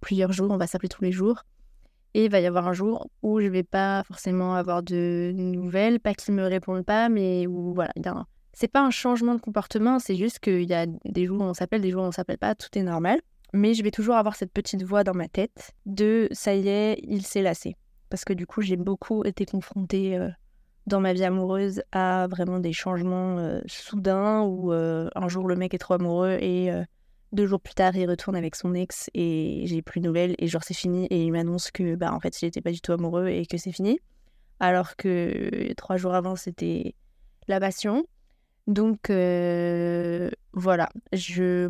plusieurs 0.00 0.32
jours, 0.32 0.50
on 0.50 0.56
va 0.56 0.66
s'appeler 0.66 0.88
tous 0.88 1.02
les 1.02 1.12
jours. 1.12 1.44
Et 2.14 2.26
il 2.26 2.30
va 2.30 2.40
y 2.40 2.46
avoir 2.46 2.68
un 2.68 2.72
jour 2.74 3.08
où 3.22 3.40
je 3.40 3.46
vais 3.46 3.62
pas 3.62 4.02
forcément 4.04 4.54
avoir 4.54 4.82
de 4.82 5.32
nouvelles, 5.34 5.98
pas 5.98 6.12
qu'il 6.12 6.34
me 6.34 6.44
répondent 6.44 6.84
pas, 6.84 7.08
mais 7.08 7.46
où 7.46 7.72
voilà, 7.72 7.92
c'est 8.52 8.68
pas 8.68 8.84
un 8.84 8.90
changement 8.90 9.34
de 9.34 9.40
comportement, 9.40 9.98
c'est 9.98 10.16
juste 10.16 10.38
qu'il 10.40 10.68
y 10.68 10.74
a 10.74 10.86
des 10.86 11.24
jours 11.24 11.40
où 11.40 11.44
on 11.44 11.54
s'appelle, 11.54 11.80
des 11.80 11.90
jours 11.90 12.02
où 12.02 12.06
on 12.06 12.12
s'appelle 12.12 12.36
pas, 12.36 12.54
tout 12.54 12.68
est 12.76 12.82
normal 12.82 13.20
mais 13.52 13.74
je 13.74 13.82
vais 13.82 13.90
toujours 13.90 14.16
avoir 14.16 14.36
cette 14.36 14.52
petite 14.52 14.82
voix 14.82 15.04
dans 15.04 15.14
ma 15.14 15.28
tête 15.28 15.72
de 15.86 16.28
ça 16.32 16.54
y 16.54 16.68
est, 16.68 16.98
il 17.02 17.24
s'est 17.24 17.42
lassé. 17.42 17.76
Parce 18.08 18.24
que 18.24 18.32
du 18.32 18.46
coup, 18.46 18.62
j'ai 18.62 18.76
beaucoup 18.76 19.24
été 19.24 19.46
confrontée 19.46 20.16
euh, 20.16 20.28
dans 20.86 21.00
ma 21.00 21.12
vie 21.12 21.24
amoureuse 21.24 21.82
à 21.92 22.26
vraiment 22.28 22.58
des 22.58 22.72
changements 22.72 23.38
euh, 23.38 23.60
soudains 23.66 24.42
où 24.42 24.72
euh, 24.72 25.08
un 25.14 25.28
jour 25.28 25.48
le 25.48 25.56
mec 25.56 25.74
est 25.74 25.78
trop 25.78 25.94
amoureux 25.94 26.36
et 26.40 26.70
deux 27.32 27.46
jours 27.46 27.60
plus 27.60 27.72
tard 27.72 27.96
il 27.96 28.08
retourne 28.10 28.36
avec 28.36 28.54
son 28.56 28.74
ex 28.74 29.08
et 29.14 29.62
j'ai 29.64 29.80
plus 29.80 30.00
de 30.00 30.06
nouvelles 30.06 30.34
et 30.38 30.48
genre 30.48 30.62
c'est 30.62 30.74
fini 30.74 31.06
et 31.06 31.22
il 31.22 31.32
m'annonce 31.32 31.70
que 31.70 31.94
bah 31.94 32.12
en 32.12 32.20
fait 32.20 32.42
il 32.42 32.46
était 32.46 32.60
pas 32.60 32.72
du 32.72 32.82
tout 32.82 32.92
amoureux 32.92 33.28
et 33.28 33.46
que 33.46 33.56
c'est 33.56 33.72
fini. 33.72 33.98
Alors 34.60 34.96
que 34.96 35.72
trois 35.74 35.96
jours 35.96 36.14
avant 36.14 36.36
c'était 36.36 36.94
la 37.48 37.60
passion. 37.60 38.04
Donc 38.66 39.10
euh, 39.10 40.30
voilà, 40.52 40.88
je, 41.12 41.68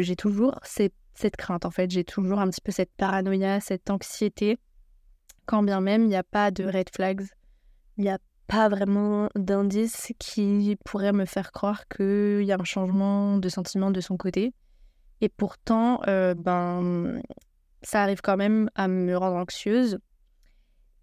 j'ai 0.00 0.16
toujours 0.16 0.58
cette, 0.62 0.94
cette, 1.14 1.36
crainte 1.36 1.64
en 1.64 1.70
fait, 1.70 1.90
j'ai 1.90 2.04
toujours 2.04 2.38
un 2.38 2.48
petit 2.48 2.60
peu 2.60 2.72
cette 2.72 2.92
paranoïa, 2.96 3.60
cette 3.60 3.90
anxiété, 3.90 4.58
quand 5.46 5.62
bien 5.62 5.80
même 5.80 6.02
il 6.02 6.08
n'y 6.08 6.16
a 6.16 6.22
pas 6.22 6.50
de 6.50 6.64
red 6.64 6.88
flags, 6.94 7.26
il 7.96 8.04
n'y 8.04 8.10
a 8.10 8.18
pas 8.46 8.68
vraiment 8.68 9.28
d'indices 9.34 10.12
qui 10.18 10.76
pourraient 10.84 11.12
me 11.12 11.24
faire 11.24 11.52
croire 11.52 11.88
qu'il 11.88 12.42
y 12.42 12.52
a 12.52 12.56
un 12.60 12.64
changement 12.64 13.38
de 13.38 13.48
sentiment 13.48 13.90
de 13.90 14.00
son 14.00 14.16
côté. 14.16 14.52
Et 15.20 15.28
pourtant, 15.28 16.00
euh, 16.08 16.34
ben, 16.34 17.22
ça 17.82 18.02
arrive 18.02 18.20
quand 18.20 18.36
même 18.36 18.68
à 18.74 18.88
me 18.88 19.16
rendre 19.16 19.36
anxieuse. 19.36 19.98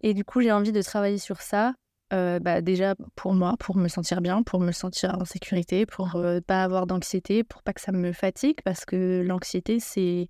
Et 0.02 0.14
du 0.14 0.24
coup, 0.24 0.42
j'ai 0.42 0.52
envie 0.52 0.72
de 0.72 0.82
travailler 0.82 1.18
sur 1.18 1.40
ça 1.40 1.74
euh, 2.12 2.40
bah, 2.40 2.60
déjà 2.60 2.96
pour 3.14 3.34
moi, 3.34 3.54
pour 3.58 3.76
me 3.76 3.88
sentir 3.88 4.20
bien, 4.20 4.42
pour 4.42 4.60
me 4.60 4.72
sentir 4.72 5.16
en 5.20 5.24
sécurité, 5.24 5.86
pour 5.86 6.16
euh, 6.16 6.40
pas 6.40 6.64
avoir 6.64 6.86
d'anxiété, 6.86 7.44
pour 7.44 7.62
pas 7.62 7.72
que 7.72 7.80
ça 7.80 7.92
me 7.92 8.12
fatigue, 8.12 8.58
parce 8.64 8.84
que 8.84 9.22
l'anxiété, 9.24 9.78
c'est 9.78 10.28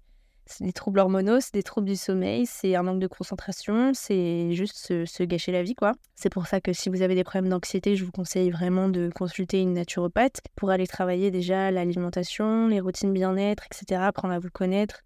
des 0.61 0.73
troubles 0.73 0.99
hormonaux, 0.99 1.41
c'est 1.41 1.55
des 1.55 1.63
troubles 1.63 1.87
du 1.87 1.97
sommeil, 1.97 2.45
c'est 2.45 2.75
un 2.75 2.83
manque 2.83 2.99
de 2.99 3.07
concentration, 3.07 3.93
c'est 3.95 4.53
juste 4.53 4.77
se, 4.77 5.23
gâcher 5.25 5.53
la 5.53 5.63
vie, 5.63 5.75
quoi. 5.75 5.93
C'est 6.17 6.29
pour 6.29 6.47
ça 6.47 6.61
que 6.61 6.73
si 6.73 6.91
vous 6.91 7.03
avez 7.03 7.15
des 7.15 7.25
problèmes 7.25 7.49
d'anxiété, 7.49 7.97
je 7.97 8.05
vous 8.05 8.13
conseille 8.13 8.51
vraiment 8.51 8.89
de 8.89 9.11
consulter 9.15 9.61
une 9.61 9.73
naturopathe 9.73 10.41
pour 10.57 10.71
aller 10.71 10.87
travailler 10.87 11.31
déjà 11.31 11.71
l'alimentation, 11.71 12.69
les 12.69 12.81
routines 12.81 13.13
bien-être, 13.13 13.65
etc., 13.67 14.03
apprendre 14.03 14.35
à 14.35 14.39
vous 14.39 14.51
connaître. 14.53 15.03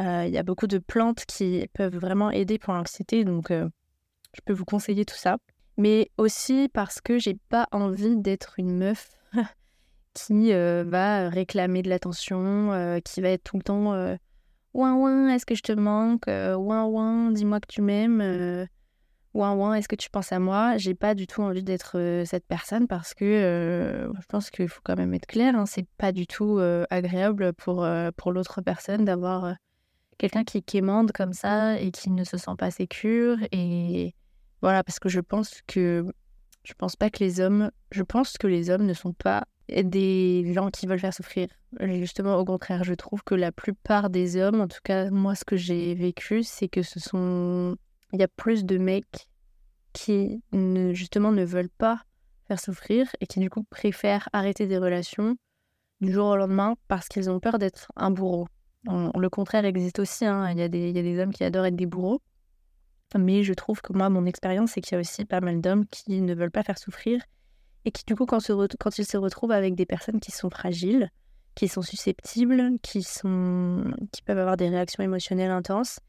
Euh, 0.00 0.24
il 0.26 0.34
y 0.34 0.38
a 0.38 0.42
beaucoup 0.42 0.66
de 0.66 0.78
plantes 0.78 1.24
qui 1.24 1.66
peuvent 1.72 1.96
vraiment 1.96 2.30
aider 2.30 2.58
pour 2.58 2.74
l'anxiété, 2.74 3.24
donc 3.24 3.50
je 3.50 4.40
peux 4.44 4.52
vous 4.52 4.64
conseiller 4.64 5.04
tout 5.04 5.16
ça 5.16 5.38
mais 5.80 6.10
aussi 6.18 6.68
parce 6.72 7.00
que 7.00 7.18
j'ai 7.18 7.38
pas 7.48 7.66
envie 7.72 8.14
d'être 8.14 8.54
une 8.58 8.76
meuf 8.76 9.16
qui 10.12 10.52
euh, 10.52 10.84
va 10.86 11.30
réclamer 11.30 11.80
de 11.80 11.88
l'attention, 11.88 12.70
euh, 12.72 13.00
qui 13.00 13.22
va 13.22 13.30
être 13.30 13.44
tout 13.44 13.56
le 13.56 13.62
temps 13.62 13.94
euh, 13.94 14.14
ouin 14.74 14.94
ouin, 14.94 15.30
est-ce 15.30 15.46
que 15.46 15.54
je 15.54 15.62
te 15.62 15.72
manque 15.72 16.26
Ouin 16.26 16.84
ouin, 16.84 17.30
dis-moi 17.30 17.60
que 17.60 17.66
tu 17.66 17.80
m'aimes. 17.80 18.68
ouin 19.32 19.54
ouin, 19.54 19.72
est-ce 19.74 19.88
que 19.88 19.96
tu 19.96 20.10
penses 20.10 20.32
à 20.32 20.38
moi? 20.38 20.76
J'ai 20.76 20.94
pas 20.94 21.14
du 21.14 21.26
tout 21.26 21.40
envie 21.40 21.64
d'être 21.64 22.24
cette 22.26 22.46
personne 22.46 22.86
parce 22.86 23.14
que 23.14 24.12
je 24.14 24.26
pense 24.28 24.50
qu'il 24.50 24.68
faut 24.68 24.82
quand 24.84 24.96
même 24.96 25.14
être 25.14 25.26
clair, 25.26 25.56
hein, 25.56 25.64
c'est 25.64 25.88
pas 25.96 26.12
du 26.12 26.26
tout 26.26 26.60
agréable 26.90 27.54
pour, 27.54 27.88
pour 28.18 28.32
l'autre 28.32 28.60
personne 28.60 29.06
d'avoir 29.06 29.54
quelqu'un 30.18 30.44
qui 30.44 30.62
quémande 30.62 31.12
comme 31.12 31.32
ça 31.32 31.80
et 31.80 31.90
qui 31.90 32.10
ne 32.10 32.24
se 32.24 32.36
sent 32.36 32.54
pas 32.58 32.70
sécure 32.70 33.38
et 33.50 34.14
voilà, 34.62 34.84
parce 34.84 34.98
que 34.98 35.08
je 35.08 35.20
pense 35.20 35.62
que 35.66 36.04
je 36.64 36.74
pense 36.74 36.96
pas 36.96 37.10
que 37.10 37.22
les 37.24 37.40
hommes, 37.40 37.70
je 37.90 38.02
pense 38.02 38.36
que 38.36 38.46
les 38.46 38.70
hommes 38.70 38.84
ne 38.84 38.94
sont 38.94 39.12
pas 39.12 39.44
des 39.68 40.52
gens 40.52 40.70
qui 40.70 40.86
veulent 40.86 40.98
faire 40.98 41.14
souffrir. 41.14 41.48
Justement, 41.80 42.36
au 42.36 42.44
contraire, 42.44 42.84
je 42.84 42.94
trouve 42.94 43.22
que 43.22 43.34
la 43.34 43.52
plupart 43.52 44.10
des 44.10 44.36
hommes, 44.36 44.60
en 44.60 44.68
tout 44.68 44.80
cas 44.82 45.10
moi, 45.10 45.34
ce 45.34 45.44
que 45.44 45.56
j'ai 45.56 45.94
vécu, 45.94 46.42
c'est 46.42 46.68
que 46.68 46.82
ce 46.82 46.98
sont, 47.00 47.76
il 48.12 48.20
y 48.20 48.22
a 48.22 48.28
plus 48.28 48.64
de 48.64 48.78
mecs 48.78 49.28
qui 49.92 50.42
ne, 50.52 50.92
justement 50.92 51.32
ne 51.32 51.44
veulent 51.44 51.70
pas 51.70 52.02
faire 52.46 52.60
souffrir 52.60 53.06
et 53.20 53.26
qui 53.26 53.40
du 53.40 53.48
coup 53.48 53.64
préfèrent 53.64 54.28
arrêter 54.32 54.66
des 54.66 54.78
relations 54.78 55.36
du 56.00 56.12
jour 56.12 56.28
au 56.28 56.36
lendemain 56.36 56.74
parce 56.88 57.08
qu'ils 57.08 57.30
ont 57.30 57.40
peur 57.40 57.58
d'être 57.58 57.92
un 57.96 58.10
bourreau. 58.10 58.46
le 58.86 59.28
contraire 59.28 59.64
existe 59.64 59.98
aussi, 59.98 60.24
hein. 60.24 60.50
il, 60.50 60.58
y 60.58 60.62
a 60.62 60.68
des, 60.68 60.90
il 60.90 60.96
y 60.96 60.98
a 60.98 61.02
des 61.02 61.20
hommes 61.20 61.32
qui 61.32 61.44
adorent 61.44 61.66
être 61.66 61.76
des 61.76 61.86
bourreaux, 61.86 62.20
mais 63.18 63.42
je 63.42 63.52
trouve 63.52 63.80
que 63.80 63.92
moi, 63.92 64.08
mon 64.08 64.26
expérience, 64.26 64.72
c'est 64.72 64.80
qu'il 64.80 64.94
y 64.94 64.96
a 64.96 65.00
aussi 65.00 65.24
pas 65.24 65.40
mal 65.40 65.60
d'hommes 65.60 65.86
qui 65.86 66.20
ne 66.20 66.34
veulent 66.34 66.50
pas 66.50 66.62
faire 66.62 66.78
souffrir 66.78 67.22
et 67.84 67.90
qui, 67.90 68.04
du 68.04 68.14
coup, 68.14 68.26
quand, 68.26 68.38
ils 68.48 69.06
se 69.06 69.16
retrouvent 69.16 69.52
avec 69.52 69.74
des 69.74 69.86
personnes 69.86 70.20
qui 70.20 70.32
sont 70.32 70.50
fragiles, 70.50 71.10
qui 71.54 71.66
sont 71.68 71.82
susceptibles, 71.82 72.78
qui, 72.82 73.02
sont... 73.02 73.84
qui 74.12 74.22
peuvent 74.22 74.38
avoir 74.38 74.56
des 74.56 74.68
réactions 74.68 75.02
émotionnelles 75.02 75.50
intenses, 75.50 76.00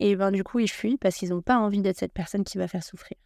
et 0.00 0.16
ben 0.16 0.30
du 0.30 0.44
coup, 0.44 0.60
ils 0.60 0.70
fuient 0.70 0.96
parce 0.96 1.16
qu'ils 1.16 1.30
n'ont 1.30 1.42
pas 1.42 1.58
envie 1.58 1.82
d'être 1.82 1.98
cette 1.98 2.12
personne 2.12 2.44
qui 2.44 2.58
va 2.58 2.68
faire 2.68 2.84
souffrir. 2.84 3.16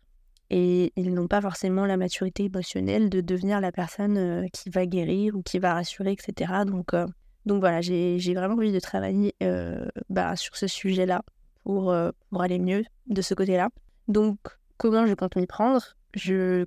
Et 0.50 0.92
ils 0.96 1.12
n'ont 1.12 1.28
pas 1.28 1.40
forcément 1.40 1.86
la 1.86 1.96
maturité 1.96 2.44
émotionnelle 2.44 3.08
de 3.08 3.20
devenir 3.20 3.60
la 3.60 3.72
personne 3.72 4.18
euh, 4.18 4.46
qui 4.52 4.70
va 4.70 4.86
guérir 4.86 5.34
ou 5.34 5.42
qui 5.42 5.58
va 5.58 5.74
rassurer, 5.74 6.12
etc. 6.12 6.52
Donc, 6.66 6.94
euh, 6.94 7.06
donc 7.46 7.60
voilà, 7.60 7.80
j'ai 7.80 8.34
vraiment 8.34 8.54
envie 8.54 8.72
de 8.72 8.80
travailler 8.80 9.34
euh, 9.42 9.86
bah, 10.10 10.36
sur 10.36 10.56
ce 10.56 10.66
sujet-là 10.66 11.22
pour, 11.64 11.94
pour 12.30 12.42
aller 12.42 12.58
mieux 12.58 12.84
de 13.06 13.22
ce 13.22 13.34
côté-là. 13.34 13.70
Donc, 14.08 14.38
comment 14.76 15.06
je 15.06 15.14
compte 15.14 15.36
m'y 15.36 15.46
prendre? 15.46 15.96
J'ai 16.14 16.66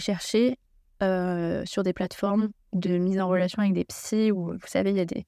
cherché 0.00 0.58
sur 1.00 1.82
des 1.82 1.92
plateformes 1.92 2.50
de 2.72 2.98
mise 2.98 3.20
en 3.20 3.28
relation 3.28 3.62
avec 3.62 3.74
des 3.74 3.84
psys 3.84 4.32
où, 4.32 4.52
vous 4.52 4.66
savez, 4.66 4.90
il 4.90 4.96
y, 4.96 5.00
a 5.00 5.04
des, 5.04 5.26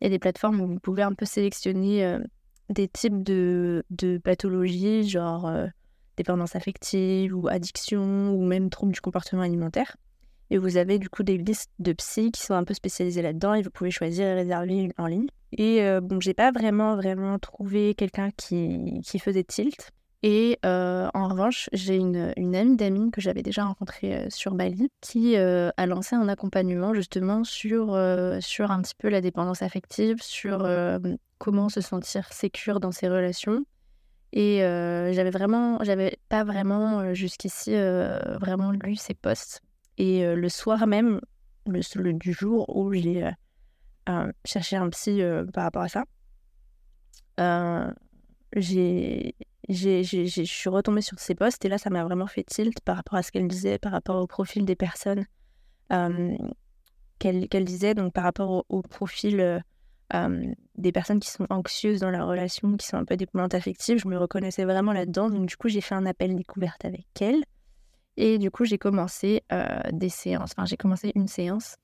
y 0.00 0.06
a 0.06 0.08
des 0.08 0.18
plateformes 0.18 0.60
où 0.60 0.66
vous 0.66 0.80
pouvez 0.80 1.02
un 1.02 1.12
peu 1.12 1.26
sélectionner 1.26 2.18
des 2.68 2.88
types 2.88 3.22
de, 3.22 3.84
de 3.90 4.18
pathologies, 4.18 5.08
genre 5.08 5.50
dépendance 6.16 6.56
affective 6.56 7.36
ou 7.36 7.48
addiction 7.48 8.30
ou 8.30 8.44
même 8.44 8.70
troubles 8.70 8.92
du 8.92 9.00
comportement 9.00 9.42
alimentaire. 9.42 9.96
Et 10.50 10.58
vous 10.58 10.76
avez 10.76 10.98
du 10.98 11.08
coup 11.08 11.22
des 11.22 11.38
listes 11.38 11.70
de 11.78 11.92
psy 11.92 12.30
qui 12.30 12.42
sont 12.42 12.54
un 12.54 12.64
peu 12.64 12.74
spécialisées 12.74 13.22
là-dedans 13.22 13.54
et 13.54 13.62
vous 13.62 13.70
pouvez 13.70 13.90
choisir 13.90 14.26
et 14.26 14.34
réserver 14.34 14.90
en 14.96 15.06
ligne. 15.06 15.28
Et 15.52 15.82
euh, 15.82 16.00
bon, 16.00 16.20
j'ai 16.20 16.34
pas 16.34 16.50
vraiment 16.52 16.96
vraiment 16.96 17.38
trouvé 17.38 17.94
quelqu'un 17.94 18.30
qui, 18.36 19.00
qui 19.04 19.18
faisait 19.18 19.44
tilt. 19.44 19.90
Et 20.22 20.58
euh, 20.64 21.08
en 21.14 21.28
revanche, 21.28 21.68
j'ai 21.72 21.96
une, 21.96 22.32
une, 22.36 22.56
amie 22.56 22.76
d'amis 22.76 23.10
que 23.10 23.20
j'avais 23.20 23.42
déjà 23.42 23.64
rencontrée 23.64 24.16
euh, 24.16 24.26
sur 24.30 24.54
Bali 24.54 24.90
qui 25.00 25.36
a 25.36 25.86
lancé 25.86 26.16
un 26.16 26.28
accompagnement 26.28 26.94
justement 26.94 27.44
sur, 27.44 27.98
sur 28.40 28.70
un 28.70 28.82
petit 28.82 28.94
peu 28.98 29.08
la 29.08 29.20
dépendance 29.20 29.62
affective, 29.62 30.22
sur 30.22 30.68
comment 31.38 31.68
se 31.68 31.80
sentir 31.80 32.32
sécure 32.32 32.80
dans 32.80 32.92
ses 32.92 33.08
relations 33.08 33.64
et 34.32 34.58
j'avais 34.58 35.30
vraiment, 35.30 35.82
j'avais 35.82 36.18
pas 36.28 36.44
vraiment 36.44 37.14
jusqu'ici 37.14 37.72
vraiment 38.40 38.72
lu 38.72 38.96
ces 38.96 39.14
posts. 39.14 39.62
Et 39.98 40.34
le 40.34 40.48
soir 40.48 40.86
même, 40.86 41.20
le, 41.66 42.12
du 42.12 42.32
jour 42.32 42.76
où 42.76 42.92
j'ai 42.92 43.30
cherché 44.44 44.76
un 44.76 44.88
psy 44.90 45.20
par 45.52 45.64
rapport 45.64 45.82
à 45.82 45.88
ça, 45.88 46.04
j'ai, 48.54 49.34
je 49.68 50.42
suis 50.44 50.68
retombée 50.68 51.02
sur 51.02 51.18
ces 51.18 51.34
posts 51.34 51.64
et 51.64 51.68
là, 51.68 51.78
ça 51.78 51.90
m'a 51.90 52.04
vraiment 52.04 52.26
fait 52.26 52.44
tilt 52.44 52.80
par 52.80 52.96
rapport 52.96 53.16
à 53.16 53.22
ce 53.22 53.32
qu'elle 53.32 53.48
disait, 53.48 53.78
par 53.78 53.92
rapport 53.92 54.22
au 54.22 54.26
profil 54.26 54.64
des 54.64 54.76
personnes 54.76 55.24
qu'elle, 57.18 57.48
qu'elle 57.48 57.64
disait, 57.64 57.94
donc 57.94 58.12
par 58.12 58.24
rapport 58.24 58.64
au 58.68 58.82
profil 58.82 59.62
des 60.76 60.92
personnes 60.92 61.20
qui 61.20 61.30
sont 61.30 61.46
anxieuses 61.50 62.00
dans 62.00 62.10
la 62.10 62.24
relation, 62.24 62.76
qui 62.76 62.86
sont 62.86 62.96
un 62.96 63.04
peu 63.04 63.16
dépendantes 63.16 63.54
affectives. 63.54 63.98
Je 63.98 64.08
me 64.08 64.18
reconnaissais 64.18 64.64
vraiment 64.64 64.92
là-dedans. 64.92 65.30
Donc, 65.30 65.46
du 65.46 65.56
coup, 65.56 65.68
j'ai 65.68 65.80
fait 65.80 65.94
un 65.94 66.06
appel 66.06 66.36
découverte 66.36 66.84
avec 66.84 67.06
elle. 67.20 67.42
Et 68.16 68.38
du 68.38 68.50
coup, 68.50 68.64
j'ai 68.64 68.78
commencé 68.78 69.42
des 69.92 70.08
séances. 70.08 70.52
Enfin, 70.56 70.66
j'ai 70.66 70.76
commencé 70.76 71.12
une 71.14 71.28
séance 71.28 71.76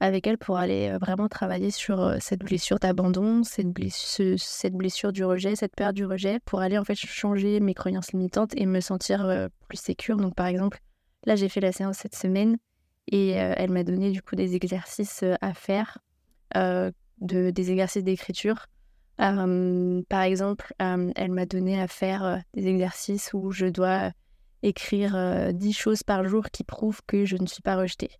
avec 0.00 0.26
elle 0.26 0.36
pour 0.36 0.58
aller 0.58 0.96
vraiment 1.00 1.28
travailler 1.28 1.70
sur 1.70 2.16
cette 2.20 2.40
blessure 2.40 2.78
d'abandon, 2.78 3.44
cette 3.44 3.70
blessure, 3.70 4.38
cette 4.38 4.74
blessure 4.74 5.12
du 5.12 5.24
rejet, 5.24 5.56
cette 5.56 5.74
peur 5.74 5.92
du 5.92 6.04
rejet, 6.04 6.38
pour 6.44 6.60
aller 6.60 6.76
en 6.76 6.84
fait 6.84 6.96
changer 6.96 7.60
mes 7.60 7.72
croyances 7.72 8.12
limitantes 8.12 8.52
et 8.56 8.66
me 8.66 8.80
sentir 8.80 9.48
plus 9.68 9.78
sécure. 9.78 10.18
Donc, 10.18 10.34
par 10.34 10.46
exemple, 10.46 10.80
là, 11.24 11.34
j'ai 11.34 11.48
fait 11.48 11.60
la 11.60 11.72
séance 11.72 11.98
cette 11.98 12.16
semaine 12.16 12.58
et 13.06 13.30
elle 13.30 13.70
m'a 13.70 13.84
donné 13.84 14.10
du 14.10 14.20
coup 14.20 14.36
des 14.36 14.54
exercices 14.54 15.24
à 15.40 15.54
faire 15.54 15.98
de, 16.54 16.92
des 17.50 17.70
exercices 17.70 18.04
d'écriture. 18.04 18.66
par 19.16 20.22
exemple, 20.22 20.74
elle 20.78 21.32
m'a 21.32 21.46
donné 21.46 21.80
à 21.80 21.88
faire 21.88 22.42
des 22.54 22.66
exercices 22.66 23.30
où 23.32 23.50
je 23.50 23.66
dois 23.66 24.12
écrire 24.66 25.52
10 25.52 25.72
choses 25.72 26.02
par 26.02 26.24
jour 26.26 26.50
qui 26.50 26.64
prouvent 26.64 27.00
que 27.06 27.24
je 27.24 27.36
ne 27.36 27.46
suis 27.46 27.62
pas 27.62 27.76
rejetée. 27.76 28.10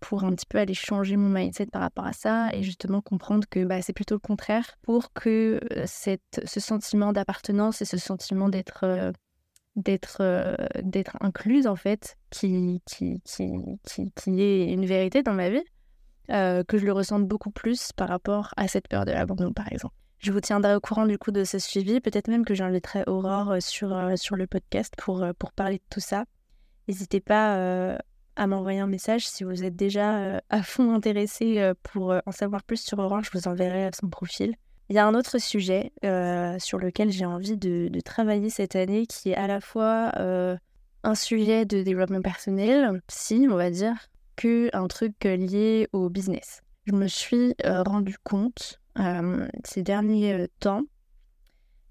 pour 0.00 0.24
un 0.24 0.34
petit 0.34 0.46
peu 0.46 0.58
aller 0.58 0.74
changer 0.74 1.16
mon 1.16 1.28
mindset 1.28 1.66
par 1.66 1.82
rapport 1.82 2.06
à 2.06 2.12
ça 2.12 2.48
et 2.52 2.62
justement 2.62 3.00
comprendre 3.00 3.46
que 3.48 3.64
bah, 3.64 3.82
c'est 3.82 3.92
plutôt 3.92 4.14
le 4.16 4.20
contraire 4.20 4.76
pour 4.82 5.12
que 5.12 5.60
cette, 5.86 6.40
ce 6.44 6.60
sentiment 6.60 7.12
d'appartenance 7.12 7.82
et 7.82 7.84
ce 7.84 7.98
sentiment 7.98 8.48
d'être 8.48 9.12
d'être 9.76 10.56
d'être 10.82 11.16
incluse 11.20 11.66
en 11.66 11.76
fait 11.76 12.16
qui 12.30 12.82
qui, 12.86 13.20
qui, 13.24 13.48
qui, 13.84 14.12
qui 14.12 14.42
est 14.42 14.72
une 14.72 14.84
vérité 14.84 15.22
dans 15.22 15.34
ma 15.34 15.48
vie 15.48 15.64
euh, 16.30 16.62
que 16.62 16.78
je 16.78 16.86
le 16.86 16.92
ressente 16.92 17.26
beaucoup 17.26 17.50
plus 17.50 17.90
par 17.92 18.08
rapport 18.08 18.54
à 18.56 18.68
cette 18.68 18.86
peur 18.86 19.04
de 19.04 19.10
l'abandon, 19.10 19.52
par 19.52 19.70
exemple. 19.72 19.94
Je 20.20 20.32
vous 20.32 20.40
tiendrai 20.40 20.74
au 20.74 20.80
courant 20.80 21.06
du 21.06 21.16
coup 21.16 21.30
de 21.30 21.44
ce 21.44 21.58
suivi, 21.58 21.98
peut-être 21.98 22.28
même 22.28 22.44
que 22.44 22.54
j'inviterai 22.54 23.04
Aurore 23.06 23.52
euh, 23.52 23.60
sur, 23.60 23.96
euh, 23.96 24.16
sur 24.16 24.36
le 24.36 24.46
podcast 24.46 24.92
pour, 24.98 25.24
pour 25.38 25.52
parler 25.52 25.76
de 25.76 25.82
tout 25.88 26.00
ça. 26.00 26.26
N'hésitez 26.88 27.20
pas 27.20 27.96
à 28.36 28.46
m'envoyer 28.46 28.80
un 28.80 28.86
message 28.86 29.26
si 29.26 29.44
vous 29.44 29.64
êtes 29.64 29.76
déjà 29.76 30.40
à 30.48 30.62
fond 30.62 30.92
intéressé 30.92 31.72
pour 31.84 32.14
en 32.26 32.32
savoir 32.32 32.64
plus 32.64 32.82
sur 32.82 32.98
Aurore, 32.98 33.22
je 33.22 33.30
vous 33.32 33.46
enverrai 33.46 33.90
son 33.98 34.08
profil. 34.08 34.56
Il 34.88 34.96
y 34.96 34.98
a 34.98 35.06
un 35.06 35.14
autre 35.14 35.38
sujet 35.38 35.92
sur 36.58 36.78
lequel 36.78 37.12
j'ai 37.12 37.26
envie 37.26 37.56
de, 37.56 37.88
travailler 38.00 38.50
cette 38.50 38.74
année 38.74 39.06
qui 39.06 39.30
est 39.30 39.36
à 39.36 39.46
la 39.46 39.60
fois 39.60 40.10
un 40.16 41.14
sujet 41.14 41.64
de 41.64 41.84
développement 41.84 42.22
personnel, 42.22 43.00
si 43.08 43.46
on 43.48 43.54
va 43.54 43.70
dire, 43.70 43.94
un 44.72 44.88
truc 44.88 45.22
lié 45.22 45.86
au 45.92 46.08
business. 46.08 46.62
Je 46.86 46.94
me 46.94 47.06
suis 47.08 47.54
euh, 47.66 47.82
rendu 47.82 48.16
compte 48.24 48.80
euh, 48.98 49.46
ces 49.64 49.82
derniers 49.82 50.32
euh, 50.32 50.46
temps, 50.60 50.82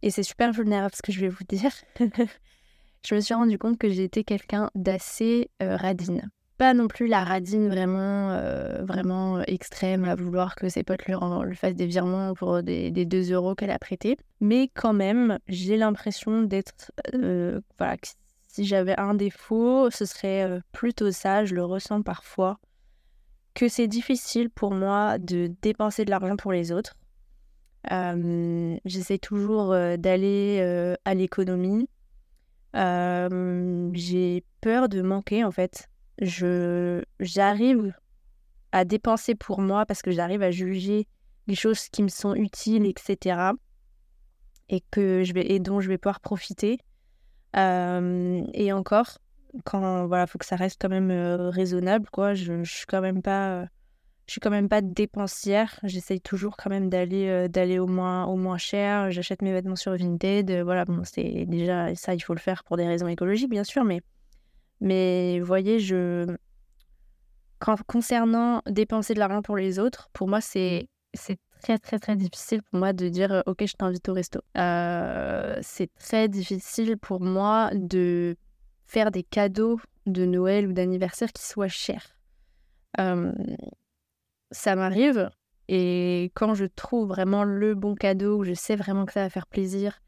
et 0.02 0.10
c'est 0.10 0.24
super 0.24 0.52
vulnérable 0.52 0.96
ce 0.96 1.02
que 1.04 1.12
je 1.12 1.22
vais 1.22 1.30
vous 1.30 1.44
dire, 1.48 1.72
je 3.06 3.16
me 3.16 3.20
suis 3.20 3.34
rendu 3.34 3.60
compte 3.60 3.78
que 3.78 3.90
j'étais 3.90 4.24
quelqu'un 4.24 4.72
d'assez 4.74 5.52
radine. 5.60 6.30
Pas 6.58 6.74
non 6.74 6.88
plus 6.88 7.08
la 7.08 7.24
radine 7.24 7.70
vraiment, 7.70 8.38
vraiment 8.84 9.42
extrême 9.44 10.04
à 10.04 10.16
vouloir 10.16 10.56
que 10.56 10.68
ses 10.68 10.84
potes 10.84 11.06
lui, 11.06 11.16
fassent 11.56 11.76
des 11.76 11.86
virements 11.86 12.34
pour 12.34 12.62
des, 12.62 12.92
des 12.92 13.06
2 13.06 13.32
euros 13.32 13.56
qu'elle 13.56 13.72
a 13.72 13.80
prêtés. 13.80 14.18
Mais 14.42 14.70
quand 14.74 14.92
même, 14.92 15.40
j'ai 15.48 15.78
l'impression 15.78 16.42
d'être. 16.42 16.92
voilà, 17.78 17.96
si 18.50 18.66
j'avais 18.66 19.00
un 19.00 19.14
défaut, 19.14 19.90
ce 19.90 20.04
serait 20.04 20.60
plutôt 20.74 21.12
ça, 21.12 21.46
je 21.46 21.56
le 21.56 21.64
ressens 21.64 22.02
parfois, 22.02 22.60
que 23.60 23.68
c'est 23.68 23.90
difficile 23.90 24.50
pour 24.50 24.72
moi 24.72 25.18
de 25.18 25.52
dépenser 25.62 26.06
de 26.06 26.10
l'argent 26.12 26.38
pour 26.38 26.54
les 26.54 26.72
autres. 26.72 26.96
J'essaie 28.86 29.18
toujours 29.18 29.72
d'aller 29.98 30.96
à 31.04 31.14
l'économie. 31.14 31.90
J'ai 32.74 34.46
peur 34.62 34.88
de 34.88 35.02
manquer 35.02 35.44
en 35.44 35.52
fait. 35.52 35.90
J'arrive 36.20 37.94
à 38.72 38.86
dépenser 38.86 39.36
pour 39.36 39.60
moi 39.60 39.86
parce 39.86 40.02
que 40.02 40.12
j'arrive 40.12 40.42
à 40.42 40.52
juger 40.52 41.06
les 41.48 41.56
choses 41.56 41.90
qui 41.90 42.02
me 42.02 42.08
sont 42.08 42.36
utiles, 42.36 42.86
etc. 42.86 43.42
Et 44.70 44.82
que 44.90 45.24
je 45.26 45.34
vais 45.34 45.52
et 45.52 45.60
dont 45.60 45.82
je 45.82 45.90
vais 45.90 45.98
pouvoir 45.98 46.22
profiter 46.22 46.80
et 47.54 48.72
encore, 48.72 49.18
quand 49.66 50.08
voilà, 50.08 50.28
faut 50.28 50.38
que 50.38 50.46
ça 50.46 50.56
reste 50.56 50.82
quand 50.82 50.90
même 50.90 51.12
raisonnable, 51.12 52.10
quoi. 52.12 52.34
Je, 52.34 52.64
je 52.64 52.72
suis 52.72 52.86
quand 52.86 53.02
même 53.02 53.22
pas, 53.22 53.66
je 54.28 54.32
suis 54.34 54.42
quand 54.42 54.50
même 54.50 54.70
pas 54.70 54.82
dépensière. 54.82 55.80
J'essaye 55.84 56.22
toujours 56.22 56.58
quand 56.58 56.70
même 56.70 56.90
d'aller 56.90 57.50
d'aller 57.50 57.80
au 57.80 57.88
moins 57.88 58.26
au 58.26 58.36
moins 58.36 58.58
cher. 58.58 59.12
J'achète 59.12 59.42
mes 59.42 59.54
vêtements 59.54 59.76
sur 59.76 59.96
Vinted. 59.96 60.52
voilà, 60.64 60.86
bon, 60.86 61.02
c'est 61.04 61.46
déjà 61.48 61.94
ça, 61.96 62.16
il 62.16 62.20
faut 62.22 62.34
le 62.34 62.40
faire 62.40 62.64
pour 62.64 62.78
des 62.78 62.88
raisons 62.88 63.08
écologiques, 63.08 63.50
bien 63.50 63.64
sûr, 63.64 63.84
mais 63.84 64.02
mais 64.82 65.40
vous 65.40 65.46
voyez, 65.46 65.80
je 65.80 66.38
quand, 67.60 67.82
concernant 67.84 68.62
dépenser 68.66 69.14
de 69.14 69.20
l'argent 69.20 69.42
pour 69.42 69.58
les 69.58 69.80
autres, 69.80 70.10
pour 70.14 70.28
moi, 70.28 70.42
c'est 70.42 70.88
c'est 71.14 71.38
très 71.62 71.78
très 71.78 72.00
très 72.00 72.16
difficile 72.16 72.62
pour 72.64 72.80
moi 72.80 72.94
de 72.94 73.10
dire 73.10 73.44
ok 73.46 73.66
je 73.66 73.74
t'invite 73.74 74.08
au 74.10 74.14
resto. 74.14 74.42
Euh, 74.58 75.58
c'est 75.62 75.94
très 75.96 76.30
difficile 76.30 76.98
pour 76.98 77.20
moi 77.20 77.72
de 77.74 78.38
faire 78.90 79.12
des 79.12 79.22
cadeaux 79.22 79.80
de 80.08 80.26
Noël 80.26 80.68
ou 80.68 80.74
d'anniversaire 80.74 81.32
qui 81.32 81.46
soient 81.46 81.68
chers. 81.68 82.18
Euh, 83.00 83.32
ça 84.50 84.76
m'arrive 84.76 85.30
et 85.68 86.32
quand 86.34 86.56
je 86.56 86.66
trouve 86.66 87.10
vraiment 87.10 87.44
le 87.44 87.76
bon 87.76 87.94
cadeau, 87.94 88.44
je 88.44 88.54
sais 88.54 88.76
vraiment 88.76 89.06
que 89.06 89.14
ça 89.14 89.22
va 89.22 89.30
faire 89.30 89.46
plaisir, 89.46 90.02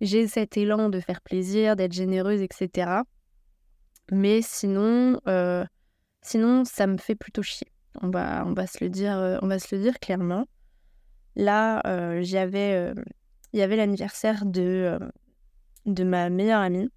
j'ai 0.00 0.26
cet 0.26 0.56
élan 0.56 0.88
de 0.88 0.98
faire 0.98 1.20
plaisir, 1.20 1.76
d'être 1.76 1.92
généreuse, 1.92 2.42
etc. 2.42 3.02
Mais 4.10 4.42
sinon, 4.42 5.20
sinon, 6.22 6.64
ça 6.64 6.88
me 6.88 6.96
fait 6.96 7.14
plutôt 7.14 7.42
chier. 7.42 7.68
On 8.02 8.10
va, 8.10 8.44
on 8.44 8.52
va 8.52 8.66
se 8.66 8.82
le 8.82 8.90
dire, 8.90 9.38
on 9.40 9.46
va 9.46 9.60
se 9.60 9.72
le 9.76 9.80
dire 9.80 10.00
clairement. 10.00 10.48
Là, 11.36 11.80
j'avais, 12.22 12.92
il 13.52 13.60
y 13.60 13.62
avait 13.62 13.76
l'anniversaire 13.76 14.44
de, 14.44 14.98
de 15.86 16.02
ma 16.02 16.30
meilleure 16.30 16.60
amie. 16.60 16.90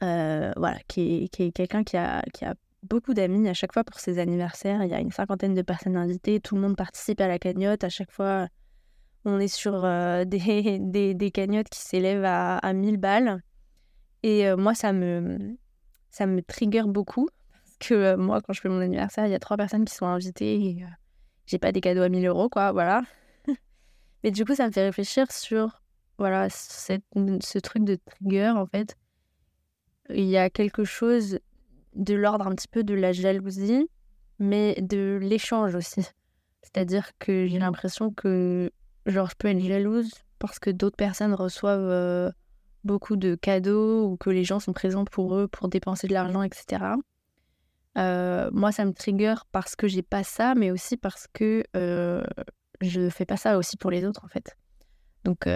Voilà, 0.00 0.78
qui 0.88 1.24
est, 1.24 1.28
qui 1.28 1.44
est 1.44 1.52
quelqu'un 1.52 1.84
qui 1.84 1.96
a, 1.96 2.22
qui 2.32 2.44
a 2.44 2.54
beaucoup 2.82 3.14
d'amis. 3.14 3.48
À 3.48 3.54
chaque 3.54 3.72
fois 3.72 3.84
pour 3.84 3.98
ses 4.00 4.18
anniversaires, 4.18 4.82
il 4.84 4.90
y 4.90 4.94
a 4.94 5.00
une 5.00 5.10
cinquantaine 5.12 5.54
de 5.54 5.62
personnes 5.62 5.96
invitées. 5.96 6.40
Tout 6.40 6.54
le 6.54 6.60
monde 6.60 6.76
participe 6.76 7.20
à 7.20 7.28
la 7.28 7.38
cagnotte. 7.38 7.84
À 7.84 7.88
chaque 7.88 8.10
fois, 8.10 8.48
on 9.24 9.38
est 9.38 9.48
sur 9.48 9.84
euh, 9.84 10.24
des, 10.26 10.78
des, 10.80 11.14
des, 11.14 11.30
cagnottes 11.30 11.68
qui 11.68 11.80
s'élèvent 11.80 12.24
à, 12.24 12.58
à 12.58 12.72
1000 12.72 12.96
balles. 12.96 13.42
Et 14.22 14.46
euh, 14.46 14.56
moi, 14.56 14.74
ça 14.74 14.92
me, 14.92 15.56
ça 16.10 16.26
me 16.26 16.42
trigger 16.42 16.82
beaucoup. 16.86 17.28
Parce 17.52 17.78
que 17.78 17.94
euh, 17.94 18.16
moi, 18.16 18.40
quand 18.40 18.52
je 18.52 18.60
fais 18.60 18.68
mon 18.68 18.80
anniversaire, 18.80 19.26
il 19.26 19.32
y 19.32 19.34
a 19.34 19.38
trois 19.38 19.56
personnes 19.56 19.84
qui 19.84 19.94
sont 19.94 20.06
invitées 20.06 20.56
et 20.60 20.84
j'ai 21.46 21.58
pas 21.58 21.72
des 21.72 21.80
cadeaux 21.80 22.02
à 22.02 22.08
1000 22.08 22.26
euros, 22.26 22.48
quoi. 22.48 22.72
Voilà. 22.72 23.02
Mais 24.24 24.30
du 24.30 24.44
coup, 24.44 24.54
ça 24.54 24.66
me 24.66 24.72
fait 24.72 24.84
réfléchir 24.84 25.30
sur 25.32 25.82
voilà, 26.18 26.50
cette, 26.50 27.04
ce 27.40 27.58
truc 27.58 27.84
de 27.84 27.96
trigger, 27.96 28.50
en 28.50 28.66
fait. 28.66 28.94
Il 30.14 30.26
y 30.26 30.36
a 30.36 30.50
quelque 30.50 30.84
chose 30.84 31.38
de 31.94 32.14
l'ordre 32.14 32.46
un 32.46 32.54
petit 32.54 32.68
peu 32.68 32.84
de 32.84 32.94
la 32.94 33.12
jalousie, 33.12 33.88
mais 34.38 34.74
de 34.80 35.18
l'échange 35.20 35.74
aussi. 35.74 36.02
C'est-à-dire 36.62 37.10
que 37.18 37.46
j'ai 37.46 37.58
l'impression 37.58 38.12
que, 38.12 38.70
genre, 39.06 39.28
je 39.30 39.34
peux 39.36 39.48
être 39.48 39.60
jalouse 39.60 40.12
parce 40.38 40.58
que 40.58 40.70
d'autres 40.70 40.96
personnes 40.96 41.34
reçoivent 41.34 41.80
euh, 41.80 42.30
beaucoup 42.84 43.16
de 43.16 43.34
cadeaux 43.34 44.06
ou 44.06 44.16
que 44.16 44.30
les 44.30 44.44
gens 44.44 44.60
sont 44.60 44.72
présents 44.72 45.04
pour 45.04 45.36
eux 45.36 45.48
pour 45.48 45.68
dépenser 45.68 46.06
de 46.06 46.14
l'argent, 46.14 46.42
etc. 46.42 46.84
Euh, 47.98 48.50
moi, 48.52 48.72
ça 48.72 48.84
me 48.84 48.92
trigger 48.92 49.34
parce 49.52 49.76
que 49.76 49.88
j'ai 49.88 50.02
pas 50.02 50.22
ça, 50.22 50.54
mais 50.54 50.70
aussi 50.70 50.96
parce 50.96 51.26
que 51.32 51.64
euh, 51.76 52.22
je 52.80 53.10
fais 53.10 53.26
pas 53.26 53.36
ça 53.36 53.58
aussi 53.58 53.76
pour 53.76 53.90
les 53.90 54.04
autres, 54.04 54.24
en 54.24 54.28
fait. 54.28 54.56
Donc, 55.24 55.48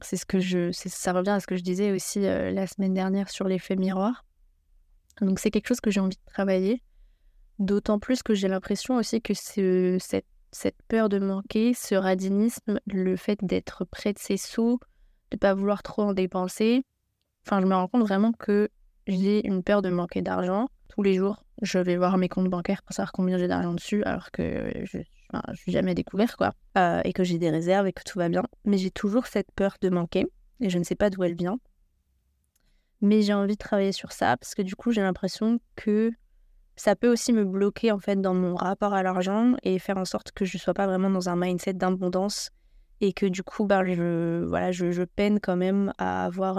c'est 0.00 0.16
ce 0.16 0.24
que 0.24 0.40
je, 0.40 0.72
ça 0.72 1.12
revient 1.12 1.30
à 1.30 1.40
ce 1.40 1.46
que 1.46 1.56
je 1.56 1.62
disais 1.62 1.92
aussi 1.92 2.20
la 2.20 2.66
semaine 2.66 2.94
dernière 2.94 3.28
sur 3.28 3.46
l'effet 3.46 3.76
miroir. 3.76 4.24
Donc 5.20 5.38
c'est 5.38 5.50
quelque 5.50 5.68
chose 5.68 5.80
que 5.80 5.90
j'ai 5.90 6.00
envie 6.00 6.16
de 6.16 6.32
travailler. 6.32 6.82
D'autant 7.58 7.98
plus 7.98 8.22
que 8.22 8.34
j'ai 8.34 8.48
l'impression 8.48 8.96
aussi 8.96 9.20
que 9.20 9.34
cette, 9.34 10.26
cette, 10.50 10.82
peur 10.88 11.08
de 11.08 11.18
manquer, 11.18 11.74
ce 11.74 11.94
radinisme, 11.94 12.80
le 12.86 13.16
fait 13.16 13.38
d'être 13.42 13.84
près 13.84 14.12
de 14.12 14.18
ses 14.18 14.36
sous, 14.36 14.80
de 15.30 15.36
pas 15.36 15.54
vouloir 15.54 15.82
trop 15.82 16.02
en 16.02 16.12
dépenser, 16.12 16.82
enfin 17.46 17.60
je 17.60 17.66
me 17.66 17.74
rends 17.74 17.88
compte 17.88 18.02
vraiment 18.02 18.32
que 18.32 18.68
j'ai 19.06 19.46
une 19.46 19.62
peur 19.62 19.82
de 19.82 19.90
manquer 19.90 20.22
d'argent. 20.22 20.68
Tous 20.88 21.02
les 21.02 21.14
jours, 21.14 21.44
je 21.62 21.78
vais 21.78 21.96
voir 21.96 22.18
mes 22.18 22.28
comptes 22.28 22.50
bancaires 22.50 22.82
pour 22.82 22.94
savoir 22.94 23.12
combien 23.12 23.38
j'ai 23.38 23.48
d'argent 23.48 23.74
dessus, 23.74 24.02
alors 24.04 24.30
que 24.30 24.72
je 24.84 24.98
ne 25.48 25.54
suis 25.54 25.72
jamais 25.72 25.94
découvert, 25.94 26.36
quoi. 26.36 26.52
Euh, 26.76 27.00
et 27.04 27.12
que 27.12 27.24
j'ai 27.24 27.38
des 27.38 27.50
réserves 27.50 27.86
et 27.86 27.92
que 27.92 28.02
tout 28.04 28.18
va 28.18 28.28
bien. 28.28 28.42
Mais 28.64 28.78
j'ai 28.78 28.90
toujours 28.90 29.26
cette 29.26 29.50
peur 29.52 29.76
de 29.80 29.88
manquer, 29.88 30.26
et 30.60 30.70
je 30.70 30.78
ne 30.78 30.84
sais 30.84 30.94
pas 30.94 31.10
d'où 31.10 31.22
elle 31.24 31.34
vient. 31.34 31.58
Mais 33.00 33.22
j'ai 33.22 33.34
envie 33.34 33.54
de 33.54 33.58
travailler 33.58 33.92
sur 33.92 34.12
ça 34.12 34.36
parce 34.36 34.54
que 34.54 34.62
du 34.62 34.76
coup, 34.76 34.92
j'ai 34.92 35.02
l'impression 35.02 35.58
que 35.74 36.12
ça 36.76 36.96
peut 36.96 37.10
aussi 37.10 37.32
me 37.32 37.44
bloquer 37.44 37.90
en 37.92 37.98
fait 37.98 38.20
dans 38.20 38.34
mon 38.34 38.54
rapport 38.54 38.94
à 38.94 39.02
l'argent 39.02 39.54
et 39.62 39.78
faire 39.78 39.98
en 39.98 40.04
sorte 40.04 40.32
que 40.32 40.44
je 40.44 40.56
ne 40.56 40.60
sois 40.60 40.72
pas 40.74 40.86
vraiment 40.86 41.10
dans 41.10 41.28
un 41.28 41.36
mindset 41.36 41.74
d'abondance 41.74 42.50
et 43.00 43.12
que 43.12 43.26
du 43.26 43.42
coup, 43.42 43.66
bah, 43.66 43.84
je, 43.84 44.44
voilà, 44.44 44.70
je, 44.70 45.02
peine 45.02 45.40
quand 45.40 45.56
même 45.56 45.92
à 45.98 46.24
avoir 46.24 46.58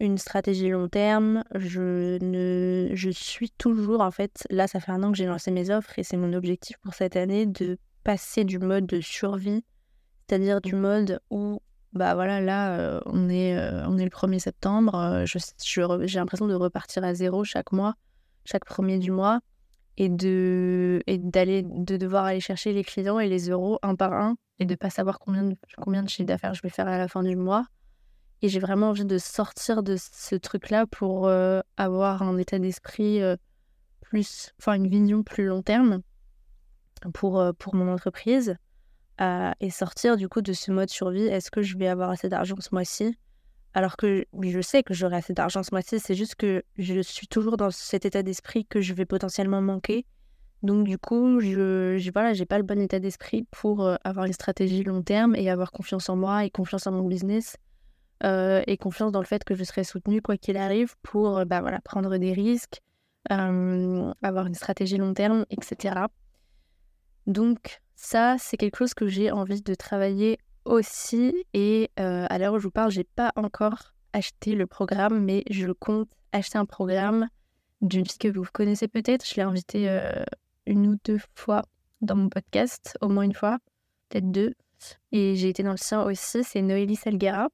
une 0.00 0.18
stratégie 0.18 0.68
long 0.68 0.88
terme. 0.88 1.42
Je, 1.54 2.18
ne, 2.22 2.94
je 2.94 3.10
suis 3.10 3.50
toujours, 3.50 4.00
en 4.00 4.10
fait, 4.10 4.46
là, 4.50 4.66
ça 4.66 4.80
fait 4.80 4.92
un 4.92 5.02
an 5.02 5.12
que 5.12 5.18
j'ai 5.18 5.26
lancé 5.26 5.50
mes 5.50 5.70
offres 5.70 5.98
et 5.98 6.02
c'est 6.02 6.16
mon 6.16 6.32
objectif 6.32 6.76
pour 6.78 6.94
cette 6.94 7.16
année 7.16 7.46
de 7.46 7.78
passer 8.04 8.44
du 8.44 8.58
mode 8.58 8.86
de 8.86 9.00
survie, 9.00 9.64
c'est-à-dire 10.28 10.60
du 10.60 10.74
mode 10.74 11.20
où 11.30 11.60
bah 11.92 12.14
voilà, 12.14 12.40
là, 12.40 12.78
euh, 12.78 13.00
on, 13.06 13.28
est, 13.28 13.56
euh, 13.56 13.86
on 13.88 13.96
est 13.96 14.04
le 14.04 14.10
1er 14.10 14.38
septembre. 14.38 14.94
Euh, 14.96 15.24
je, 15.24 15.38
j'ai 16.06 16.18
l'impression 16.18 16.46
de 16.46 16.54
repartir 16.54 17.02
à 17.04 17.14
zéro 17.14 17.42
chaque 17.44 17.72
mois, 17.72 17.94
chaque 18.44 18.64
premier 18.64 18.98
du 18.98 19.10
mois, 19.10 19.40
et 19.96 20.08
de, 20.08 21.02
d'aller, 21.06 21.62
de 21.64 21.96
devoir 21.96 22.26
aller 22.26 22.40
chercher 22.40 22.72
les 22.72 22.84
clients 22.84 23.18
et 23.18 23.28
les 23.28 23.48
euros 23.48 23.78
un 23.82 23.94
par 23.94 24.12
un, 24.12 24.36
et 24.58 24.66
de 24.66 24.74
pas 24.74 24.90
savoir 24.90 25.18
combien 25.18 25.44
de, 25.44 25.56
combien 25.78 26.02
de 26.02 26.08
chiffre 26.08 26.26
d'affaires 26.26 26.54
je 26.54 26.62
vais 26.62 26.68
faire 26.68 26.86
à 26.86 26.98
la 26.98 27.08
fin 27.08 27.22
du 27.22 27.34
mois. 27.34 27.64
Et 28.42 28.48
j'ai 28.48 28.60
vraiment 28.60 28.90
envie 28.90 29.04
de 29.04 29.18
sortir 29.18 29.82
de 29.82 29.96
ce 29.96 30.34
truc-là 30.36 30.86
pour 30.86 31.30
avoir 31.76 32.22
un 32.22 32.36
état 32.36 32.58
d'esprit 32.58 33.20
plus, 34.00 34.52
enfin 34.60 34.74
une 34.74 34.88
vision 34.88 35.22
plus 35.22 35.46
long 35.46 35.62
terme 35.62 36.02
pour, 37.14 37.42
pour 37.58 37.74
mon 37.74 37.92
entreprise 37.92 38.56
et 39.18 39.70
sortir 39.70 40.16
du 40.16 40.28
coup 40.28 40.42
de 40.42 40.52
ce 40.52 40.70
mode 40.70 40.90
survie. 40.90 41.26
Est-ce 41.26 41.50
que 41.50 41.62
je 41.62 41.78
vais 41.78 41.88
avoir 41.88 42.10
assez 42.10 42.28
d'argent 42.28 42.56
ce 42.60 42.68
mois-ci? 42.72 43.16
Alors 43.76 43.98
que 43.98 44.24
je 44.42 44.60
sais 44.62 44.82
que 44.82 44.94
j'aurai 44.94 45.16
assez 45.16 45.34
d'argent 45.34 45.62
ce 45.62 45.68
mois-ci, 45.72 46.00
c'est 46.00 46.14
juste 46.14 46.34
que 46.34 46.62
je 46.78 47.00
suis 47.00 47.26
toujours 47.26 47.58
dans 47.58 47.70
cet 47.70 48.06
état 48.06 48.22
d'esprit 48.22 48.64
que 48.64 48.80
je 48.80 48.94
vais 48.94 49.04
potentiellement 49.04 49.60
manquer. 49.60 50.06
Donc 50.62 50.84
du 50.84 50.96
coup, 50.96 51.40
je, 51.40 51.98
je 51.98 52.10
voilà, 52.10 52.32
pas 52.46 52.56
le 52.56 52.64
bon 52.64 52.80
état 52.80 52.98
d'esprit 52.98 53.46
pour 53.50 53.84
euh, 53.84 53.96
avoir 54.02 54.24
une 54.24 54.32
stratégie 54.32 54.82
long 54.82 55.02
terme 55.02 55.36
et 55.36 55.50
avoir 55.50 55.72
confiance 55.72 56.08
en 56.08 56.16
moi 56.16 56.46
et 56.46 56.50
confiance 56.50 56.86
en 56.86 56.92
mon 56.92 57.06
business 57.06 57.56
euh, 58.24 58.62
et 58.66 58.76
confiance 58.76 59.12
dans 59.12 59.20
le 59.20 59.26
fait 59.26 59.44
que 59.44 59.54
je 59.54 59.62
serai 59.64 59.84
soutenue 59.84 60.22
quoi 60.22 60.36
qu'il 60.36 60.56
arrive 60.56 60.94
pour 61.02 61.38
euh, 61.38 61.44
bah, 61.44 61.60
voilà, 61.60 61.80
prendre 61.80 62.16
des 62.16 62.32
risques, 62.32 62.80
avoir 63.28 64.46
une 64.46 64.54
stratégie 64.54 64.96
long 64.96 65.12
terme, 65.12 65.44
etc. 65.50 66.06
Donc 67.26 67.80
ça, 67.94 68.36
c'est 68.38 68.56
quelque 68.56 68.76
chose 68.76 68.94
que 68.94 69.06
j'ai 69.06 69.30
envie 69.32 69.60
de 69.60 69.74
travailler 69.74 70.38
aussi. 70.64 71.34
Et 71.52 71.90
euh, 71.98 72.26
à 72.30 72.38
l'heure 72.38 72.54
où 72.54 72.58
je 72.58 72.64
vous 72.64 72.70
parle, 72.70 72.90
j'ai 72.90 73.04
pas 73.04 73.32
encore 73.36 73.92
acheté 74.12 74.54
le 74.54 74.66
programme, 74.66 75.22
mais 75.22 75.42
je 75.50 75.70
compte 75.72 76.08
acheter 76.32 76.56
un 76.56 76.66
programme 76.66 77.28
d'une 77.82 78.06
fille 78.06 78.18
que 78.18 78.28
vous 78.28 78.46
connaissez 78.50 78.88
peut-être. 78.88 79.26
Je 79.28 79.34
l'ai 79.34 79.42
invitée 79.42 80.00
une 80.66 80.86
ou 80.86 80.96
deux 81.04 81.20
fois 81.34 81.62
dans 82.00 82.16
mon 82.16 82.28
podcast, 82.28 82.96
au 83.00 83.08
moins 83.08 83.24
une 83.24 83.34
fois, 83.34 83.58
peut-être 84.08 84.30
deux. 84.30 84.54
Et 85.12 85.36
j'ai 85.36 85.48
été 85.48 85.62
dans 85.62 85.72
le 85.72 85.76
sien 85.76 86.02
aussi, 86.02 86.44
c'est 86.44 86.62
Noélie 86.62 86.96
Salguera. 86.96 87.48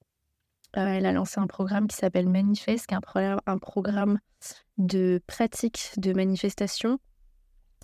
Euh, 0.77 0.87
elle 0.87 1.07
a 1.07 1.13
lancé 1.13 1.41
un 1.41 1.47
programme 1.47 1.87
qui 1.87 1.97
s'appelle 1.97 2.29
Manifest, 2.29 2.87
qui 2.87 2.95
est 2.95 2.99
un, 3.47 3.59
programme 3.59 4.19
de 4.79 5.21
pratique 5.27 5.91
de 5.99 6.13
manifestation 6.13 6.99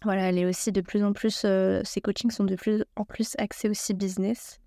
voilà, 0.04 0.28
elle 0.28 0.38
est 0.38 0.46
aussi 0.46 0.70
de 0.70 0.80
plus 0.80 1.02
en 1.02 1.12
plus, 1.12 1.42
euh, 1.44 1.80
ses 1.84 2.00
coachings 2.00 2.30
sont 2.30 2.44
de 2.44 2.54
plus 2.54 2.84
en 2.96 3.04
plus 3.04 3.34
axés 3.38 3.68
aussi 3.68 3.94
business. 3.94 4.60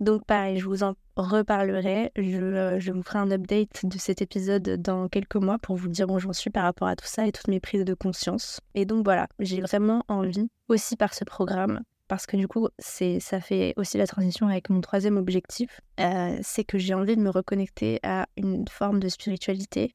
Donc 0.00 0.24
pareil, 0.26 0.58
je 0.58 0.66
vous 0.66 0.82
en 0.84 0.94
reparlerai. 1.16 2.12
Euh, 2.18 2.78
je, 2.78 2.92
vous 2.92 3.02
ferai 3.02 3.18
un 3.18 3.30
update 3.30 3.84
de 3.84 3.98
cet 3.98 4.22
épisode 4.22 4.62
dans 4.80 5.08
quelques 5.08 5.36
mois 5.36 5.58
pour 5.58 5.76
vous 5.76 5.88
dire 5.88 6.08
où 6.10 6.18
j'en 6.18 6.32
suis 6.32 6.50
par 6.50 6.64
rapport 6.64 6.86
à 6.86 6.94
tout 6.94 7.06
ça 7.06 7.26
et 7.26 7.32
toutes 7.32 7.48
mes 7.48 7.60
prises 7.60 7.84
de 7.84 7.94
conscience. 7.94 8.60
Et 8.74 8.84
donc 8.84 9.04
voilà, 9.04 9.26
j'ai 9.40 9.60
vraiment 9.60 10.04
envie 10.08 10.48
aussi 10.68 10.96
par 10.96 11.14
ce 11.14 11.24
programme, 11.24 11.80
parce 12.08 12.26
que 12.26 12.36
du 12.36 12.48
coup, 12.48 12.68
c'est, 12.78 13.20
ça 13.20 13.40
fait 13.40 13.74
aussi 13.76 13.98
la 13.98 14.06
transition 14.06 14.48
avec 14.48 14.70
mon 14.70 14.80
troisième 14.80 15.16
objectif, 15.16 15.80
euh, 16.00 16.36
c'est 16.42 16.64
que 16.64 16.78
j'ai 16.78 16.94
envie 16.94 17.16
de 17.16 17.20
me 17.22 17.30
reconnecter 17.30 18.00
à 18.02 18.26
une 18.36 18.66
forme 18.68 19.00
de 19.00 19.08
spiritualité. 19.08 19.94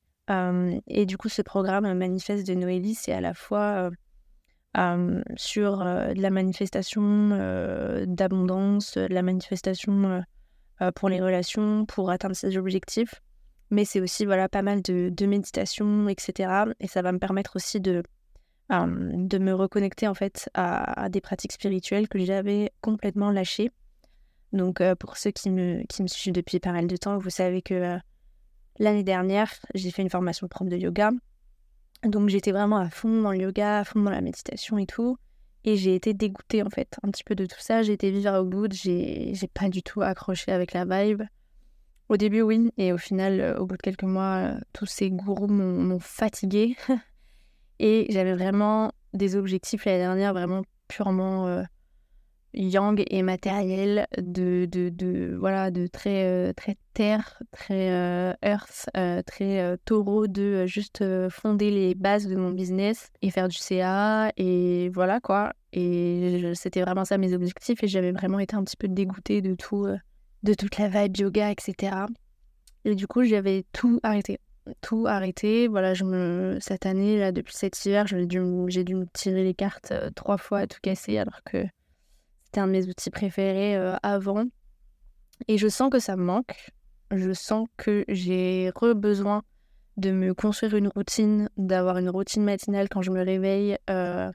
et 0.88 1.06
du 1.06 1.18
coup, 1.18 1.30
ce 1.30 1.42
programme 1.42 1.92
Manifeste 1.94 2.48
de 2.48 2.54
Noélie, 2.54 2.96
c'est 2.96 3.12
à 3.12 3.22
la 3.22 3.34
fois 3.34 3.90
sur 5.36 5.80
de 5.80 6.22
la 6.22 6.30
manifestation 6.30 7.30
d'abondance, 8.08 8.98
de 8.98 9.14
la 9.14 9.22
manifestation 9.22 10.24
pour 10.96 11.10
les 11.10 11.22
relations, 11.22 11.86
pour 11.86 12.10
atteindre 12.10 12.36
ses 12.36 12.58
objectifs. 12.58 13.22
Mais 13.70 13.86
c'est 13.86 14.00
aussi 14.00 14.26
voilà, 14.26 14.48
pas 14.48 14.62
mal 14.62 14.82
de, 14.82 15.10
de, 15.10 15.26
méditation, 15.26 16.08
etc. 16.08 16.66
Et 16.80 16.88
ça 16.88 17.02
va 17.02 17.12
me 17.12 17.18
permettre 17.18 17.56
aussi 17.56 17.82
de, 17.82 18.04
de 18.70 19.38
me 19.38 19.54
reconnecter 19.54 20.08
en 20.08 20.14
fait 20.14 20.50
à, 20.54 21.10
des 21.10 21.22
pratiques 21.22 21.52
spirituelles 21.52 22.08
que 22.08 22.20
j'avais 22.20 22.72
complètement 22.82 23.30
lâchées. 23.30 23.72
Donc 24.52 24.82
pour 25.00 25.18
ceux 25.18 25.32
qui 25.32 25.50
me, 25.50 25.84
suivent 26.08 26.34
depuis 26.34 26.60
pas 26.60 26.72
mal 26.72 26.88
de 26.88 26.98
temps, 26.98 27.18
vous 27.18 27.30
savez 27.30 27.62
que 27.62 27.98
l'année 28.80 29.04
dernière, 29.04 29.52
j'ai 29.76 29.92
fait 29.92 30.02
une 30.02 30.10
formation 30.10 30.48
propre 30.48 30.70
de 30.70 30.78
yoga. 30.78 31.12
Donc 32.04 32.30
j'étais 32.30 32.52
vraiment 32.52 32.78
à 32.78 32.90
fond 32.90 33.22
dans 33.22 33.32
le 33.32 33.40
yoga, 33.40 33.80
à 33.80 33.84
fond 33.84 34.02
dans 34.02 34.12
la 34.12 34.22
méditation 34.22 34.78
et 34.78 34.86
tout. 34.86 35.18
Et 35.66 35.78
j'ai 35.78 35.96
été 35.96 36.14
dégoûtée 36.14 36.62
en 36.62 36.70
fait 36.70 36.98
un 37.04 37.12
petit 37.12 37.24
peu 37.24 37.36
de 37.36 37.46
tout 37.46 37.60
ça. 37.60 37.84
J'ai 37.84 37.94
été 37.94 38.12
vivre 38.12 38.40
au 38.40 38.44
bout, 38.44 38.72
j'ai 38.72 39.34
pas 39.54 39.70
du 39.70 39.82
tout 39.82 40.02
accroché 40.02 40.52
avec 40.52 40.74
la 40.74 40.86
vibe. 40.86 41.24
Au 42.10 42.18
début, 42.18 42.42
oui, 42.42 42.70
et 42.78 42.92
au 42.92 42.98
final, 42.98 43.40
euh, 43.40 43.58
au 43.58 43.66
bout 43.66 43.78
de 43.78 43.82
quelques 43.82 44.04
mois, 44.04 44.36
euh, 44.36 44.60
tous 44.74 44.86
ces 44.86 45.10
gourous 45.10 45.48
m'ont 45.48 46.00
fatiguée. 46.00 46.76
et 47.84 48.08
j'avais 48.10 48.34
vraiment 48.34 48.94
des 49.14 49.36
objectifs 49.36 49.84
l'année 49.84 49.98
dernière, 49.98 50.34
vraiment 50.34 50.62
purement, 50.88 51.48
euh, 51.48 51.64
yang 52.54 53.04
et 53.08 53.24
matériel, 53.24 54.08
de, 54.18 54.66
de, 54.72 54.88
de 54.88 55.36
voilà, 55.38 55.70
de 55.70 55.88
très, 55.88 56.24
euh, 56.24 56.54
très 56.54 56.78
terre, 56.94 57.44
très 57.52 57.92
euh, 57.92 58.34
earth, 58.42 58.90
très 59.26 59.78
taureau, 59.84 60.28
de 60.28 60.66
juste 60.66 61.04
fonder 61.30 61.72
les 61.72 61.94
bases 61.94 62.26
de 62.26 62.38
mon 62.38 62.52
business 62.52 63.10
et 63.22 63.32
faire 63.32 63.50
du 63.50 63.58
CA 63.58 64.32
et 64.38 64.90
voilà 64.94 65.20
quoi. 65.20 65.52
Et 65.74 66.54
c'était 66.54 66.84
vraiment 66.84 67.04
ça 67.04 67.18
mes 67.18 67.34
objectifs 67.34 67.84
et 67.84 67.88
j'avais 67.88 68.14
vraiment 68.14 68.40
été 68.40 68.56
un 68.56 68.64
petit 68.64 68.78
peu 68.78 68.88
dégoûtée 68.88 69.42
de 69.42 69.56
tout, 69.56 69.88
de 70.44 70.54
toute 70.54 70.78
la 70.78 70.88
vibe 70.88 71.18
yoga, 71.18 71.52
etc. 71.52 71.98
Et 72.86 72.96
du 72.96 73.08
coup, 73.08 73.26
j'avais 73.26 73.66
tout 73.74 74.00
arrêté 74.04 74.40
tout 74.82 75.06
arrêté. 75.08 75.68
Voilà, 75.68 75.94
je 75.94 76.04
me... 76.04 76.58
cette 76.60 76.86
année, 76.86 77.20
là, 77.20 77.32
depuis 77.32 77.56
cet 77.56 77.86
hiver, 77.86 78.08
j'ai 78.08 78.26
dû, 78.26 78.42
j'ai 78.68 78.84
dû 78.84 78.96
me 78.96 79.06
tirer 79.14 79.44
les 79.44 79.54
cartes 79.54 79.92
euh, 79.92 80.10
trois 80.16 80.38
fois, 80.38 80.68
tout 80.68 80.80
casser, 80.82 81.18
alors 81.18 81.42
que 81.44 81.66
c'était 82.46 82.60
un 82.60 82.68
de 82.68 82.72
mes 82.72 82.88
outils 82.88 83.10
préférés 83.10 83.76
euh, 83.76 83.96
avant. 84.04 84.46
Et 85.48 85.58
je 85.58 85.68
sens 85.68 85.90
que 85.90 86.00
ça 86.00 86.16
me 86.16 86.24
manque. 86.24 86.72
Je 87.12 87.34
sens 87.34 87.68
que 87.78 88.06
j'ai 88.08 88.72
re-besoin 88.76 89.44
de 89.98 90.12
me 90.12 90.34
construire 90.34 90.76
une 90.76 90.88
routine, 90.88 91.50
d'avoir 91.58 91.98
une 91.98 92.10
routine 92.10 92.44
matinale 92.44 92.90
quand 92.90 93.02
je 93.02 93.12
me 93.12 93.24
réveille, 93.24 93.78
euh, 93.90 94.32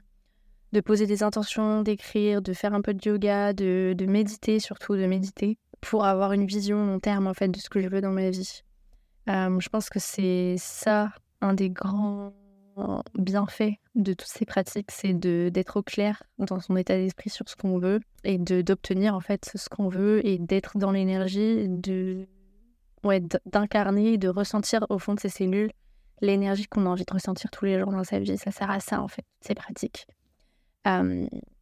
de 0.71 0.81
poser 0.81 1.07
des 1.07 1.23
intentions, 1.23 1.81
d'écrire, 1.81 2.41
de 2.41 2.53
faire 2.53 2.73
un 2.73 2.81
peu 2.81 2.93
de 2.93 3.09
yoga, 3.09 3.53
de, 3.53 3.93
de 3.97 4.05
méditer, 4.05 4.59
surtout 4.59 4.95
de 4.95 5.05
méditer, 5.05 5.57
pour 5.81 6.05
avoir 6.05 6.31
une 6.33 6.45
vision 6.45 6.85
long 6.85 6.99
terme 6.99 7.27
en 7.27 7.33
fait 7.33 7.49
de 7.49 7.57
ce 7.57 7.69
que 7.69 7.81
je 7.81 7.89
veux 7.89 8.01
dans 8.01 8.11
ma 8.11 8.29
vie. 8.29 8.61
Je 9.29 9.69
pense 9.69 9.89
que 9.89 9.99
c'est 9.99 10.55
ça 10.57 11.11
un 11.41 11.53
des 11.53 11.69
grands 11.69 12.33
bienfaits 13.15 13.75
de 13.95 14.13
toutes 14.13 14.27
ces 14.27 14.45
pratiques, 14.45 14.91
c'est 14.91 15.13
d'être 15.13 15.77
au 15.77 15.83
clair 15.83 16.23
dans 16.37 16.59
son 16.59 16.75
état 16.75 16.95
d'esprit 16.95 17.29
sur 17.29 17.47
ce 17.49 17.55
qu'on 17.55 17.77
veut 17.77 17.99
et 18.23 18.37
d'obtenir 18.37 19.15
en 19.15 19.19
fait 19.19 19.51
ce 19.55 19.69
qu'on 19.69 19.89
veut 19.89 20.25
et 20.25 20.37
d'être 20.39 20.77
dans 20.77 20.91
l'énergie 20.91 21.67
de 21.67 22.27
ouais, 23.03 23.21
d'incarner, 23.45 24.17
de 24.17 24.29
ressentir 24.29 24.85
au 24.89 24.99
fond 24.99 25.13
de 25.13 25.19
ses 25.19 25.29
cellules 25.29 25.71
l'énergie 26.21 26.67
qu'on 26.67 26.85
a 26.85 26.89
envie 26.89 27.05
de 27.05 27.13
ressentir 27.13 27.49
tous 27.49 27.65
les 27.65 27.79
jours 27.79 27.91
dans 27.91 28.03
sa 28.03 28.19
vie. 28.19 28.37
Ça 28.37 28.51
sert 28.51 28.69
à 28.69 28.79
ça 28.79 29.01
en 29.01 29.07
fait, 29.07 29.25
ces 29.41 29.55
pratiques. 29.55 30.07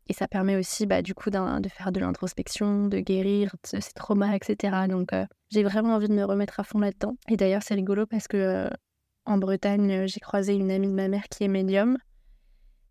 Et 0.10 0.13
ça 0.13 0.28
permet 0.28 0.56
aussi, 0.56 0.86
bah, 0.86 1.02
du 1.02 1.13
coup, 1.13 1.30
de 1.30 1.70
faire 1.70 1.91
de 1.91 2.00
l'introspection, 2.00 2.88
de 2.88 3.00
guérir 3.00 3.56
ces 3.63 3.80
traumas, 3.93 4.36
etc. 4.36 4.88
Donc, 4.88 5.10
j'ai 5.50 5.63
vraiment 5.63 5.96
envie 5.96 6.08
de 6.08 6.13
me 6.13 6.24
remettre 6.24 6.60
à 6.60 6.63
fond 6.63 6.80
là-dedans. 6.80 7.15
Et 7.30 7.38
d'ailleurs, 7.38 7.62
c'est 7.63 7.74
rigolo 7.74 8.06
parce 8.06 8.28
que 8.28 8.70
en 9.26 9.38
Bretagne, 9.38 10.08
j'ai 10.08 10.20
croisé 10.20 10.56
une 10.56 10.72
amie 10.72 10.88
de 10.88 10.93
ma 10.93 11.10
mère 11.10 11.28
qui 11.30 11.43
est 11.43 11.50
médium. 11.50 11.98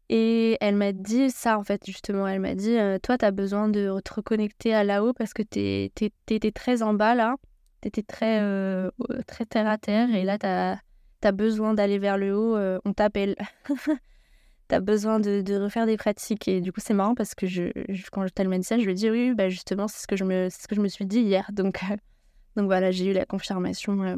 Et 0.08 0.56
elle 0.60 0.76
m'a 0.76 0.92
dit 0.92 1.30
ça, 1.30 1.58
en 1.58 1.64
fait, 1.64 1.84
justement. 1.86 2.28
Elle 2.28 2.40
m'a 2.40 2.54
dit 2.54 2.76
Toi, 3.02 3.18
tu 3.18 3.24
as 3.24 3.30
besoin 3.30 3.68
de 3.68 3.98
te 4.04 4.14
reconnecter 4.14 4.74
à 4.74 4.84
là-haut 4.84 5.14
parce 5.14 5.32
que 5.32 5.42
tu 5.42 5.90
étais 6.34 6.52
très 6.52 6.82
en 6.82 6.92
bas, 6.92 7.14
là. 7.14 7.36
Tu 7.80 7.88
étais 7.88 8.02
très, 8.02 8.40
très 9.26 9.46
terre 9.46 9.66
à 9.66 9.78
terre. 9.78 10.14
Et 10.14 10.24
là, 10.24 10.38
tu 10.38 10.46
as, 10.46 11.32
besoin 11.32 11.74
d'aller 11.74 11.98
vers 11.98 12.18
le 12.18 12.36
haut. 12.36 12.80
on 12.84 12.92
t'appelle. 12.92 13.34
tu 14.68 14.74
as 14.74 14.80
besoin 14.80 15.20
de, 15.20 15.62
refaire 15.62 15.86
des 15.86 15.96
pratiques. 15.96 16.48
Et 16.48 16.60
du 16.60 16.72
coup, 16.72 16.80
c'est 16.80 16.94
marrant 16.94 17.14
parce 17.14 17.34
que 17.34 17.46
je, 17.46 17.70
quand 18.10 18.26
elle 18.36 18.48
m'a 18.48 18.58
dit 18.58 18.64
ça, 18.64 18.78
je 18.78 18.84
lui 18.84 18.92
ai 18.92 18.94
dit 18.94 19.10
oui, 19.10 19.34
bah 19.34 19.48
justement, 19.48 19.88
c'est 19.88 20.02
ce, 20.02 20.06
que 20.06 20.16
je 20.16 20.24
me, 20.24 20.48
ce 20.50 20.66
que 20.66 20.74
je 20.74 20.80
me 20.80 20.88
suis 20.88 21.06
dit 21.06 21.20
hier. 21.20 21.50
Donc, 21.52 21.80
euh, 21.84 21.96
donc 22.56 22.66
voilà, 22.66 22.90
j'ai 22.90 23.06
eu 23.06 23.12
la 23.12 23.26
confirmation 23.26 24.02
euh, 24.02 24.16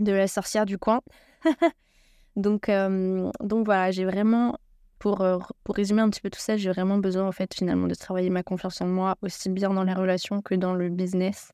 de 0.00 0.12
la 0.12 0.26
sorcière 0.26 0.66
du 0.66 0.78
coin. 0.78 1.00
donc, 2.36 2.68
euh, 2.68 3.30
donc 3.40 3.64
voilà, 3.66 3.90
j'ai 3.90 4.04
vraiment, 4.04 4.58
pour, 4.98 5.26
pour 5.64 5.74
résumer 5.74 6.02
un 6.02 6.10
petit 6.10 6.20
peu 6.20 6.30
tout 6.30 6.40
ça, 6.40 6.56
j'ai 6.56 6.70
vraiment 6.70 6.98
besoin 6.98 7.26
en 7.26 7.32
fait 7.32 7.52
finalement 7.54 7.86
de 7.86 7.94
travailler 7.94 8.30
ma 8.30 8.42
confiance 8.42 8.80
en 8.80 8.86
moi, 8.86 9.16
aussi 9.22 9.50
bien 9.50 9.70
dans 9.70 9.84
les 9.84 9.94
relations 9.94 10.42
que 10.42 10.54
dans 10.54 10.74
le 10.74 10.88
business 10.88 11.52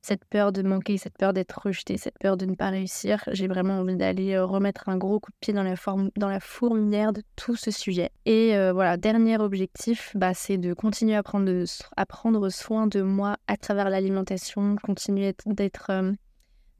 cette 0.00 0.24
peur 0.24 0.52
de 0.52 0.62
manquer, 0.62 0.96
cette 0.96 1.18
peur 1.18 1.32
d'être 1.32 1.60
rejeté, 1.62 1.96
cette 1.96 2.18
peur 2.18 2.36
de 2.36 2.46
ne 2.46 2.54
pas 2.54 2.70
réussir. 2.70 3.22
J'ai 3.32 3.48
vraiment 3.48 3.78
envie 3.78 3.96
d'aller 3.96 4.34
euh, 4.34 4.44
remettre 4.44 4.88
un 4.88 4.96
gros 4.96 5.20
coup 5.20 5.30
de 5.30 5.36
pied 5.40 5.52
dans 5.52 5.62
la, 5.62 5.76
forme, 5.76 6.10
dans 6.16 6.36
fourmilière 6.40 7.12
de 7.12 7.22
tout 7.36 7.56
ce 7.56 7.70
sujet. 7.70 8.10
Et 8.24 8.56
euh, 8.56 8.72
voilà, 8.72 8.96
dernier 8.96 9.38
objectif, 9.38 10.12
bah, 10.14 10.34
c'est 10.34 10.58
de 10.58 10.72
continuer 10.72 11.14
à 11.14 11.22
prendre, 11.22 12.48
soin 12.48 12.86
de 12.86 13.02
moi 13.02 13.36
à 13.46 13.56
travers 13.56 13.90
l'alimentation, 13.90 14.76
continuer 14.82 15.34
d'être... 15.46 15.90
Euh, 15.90 16.12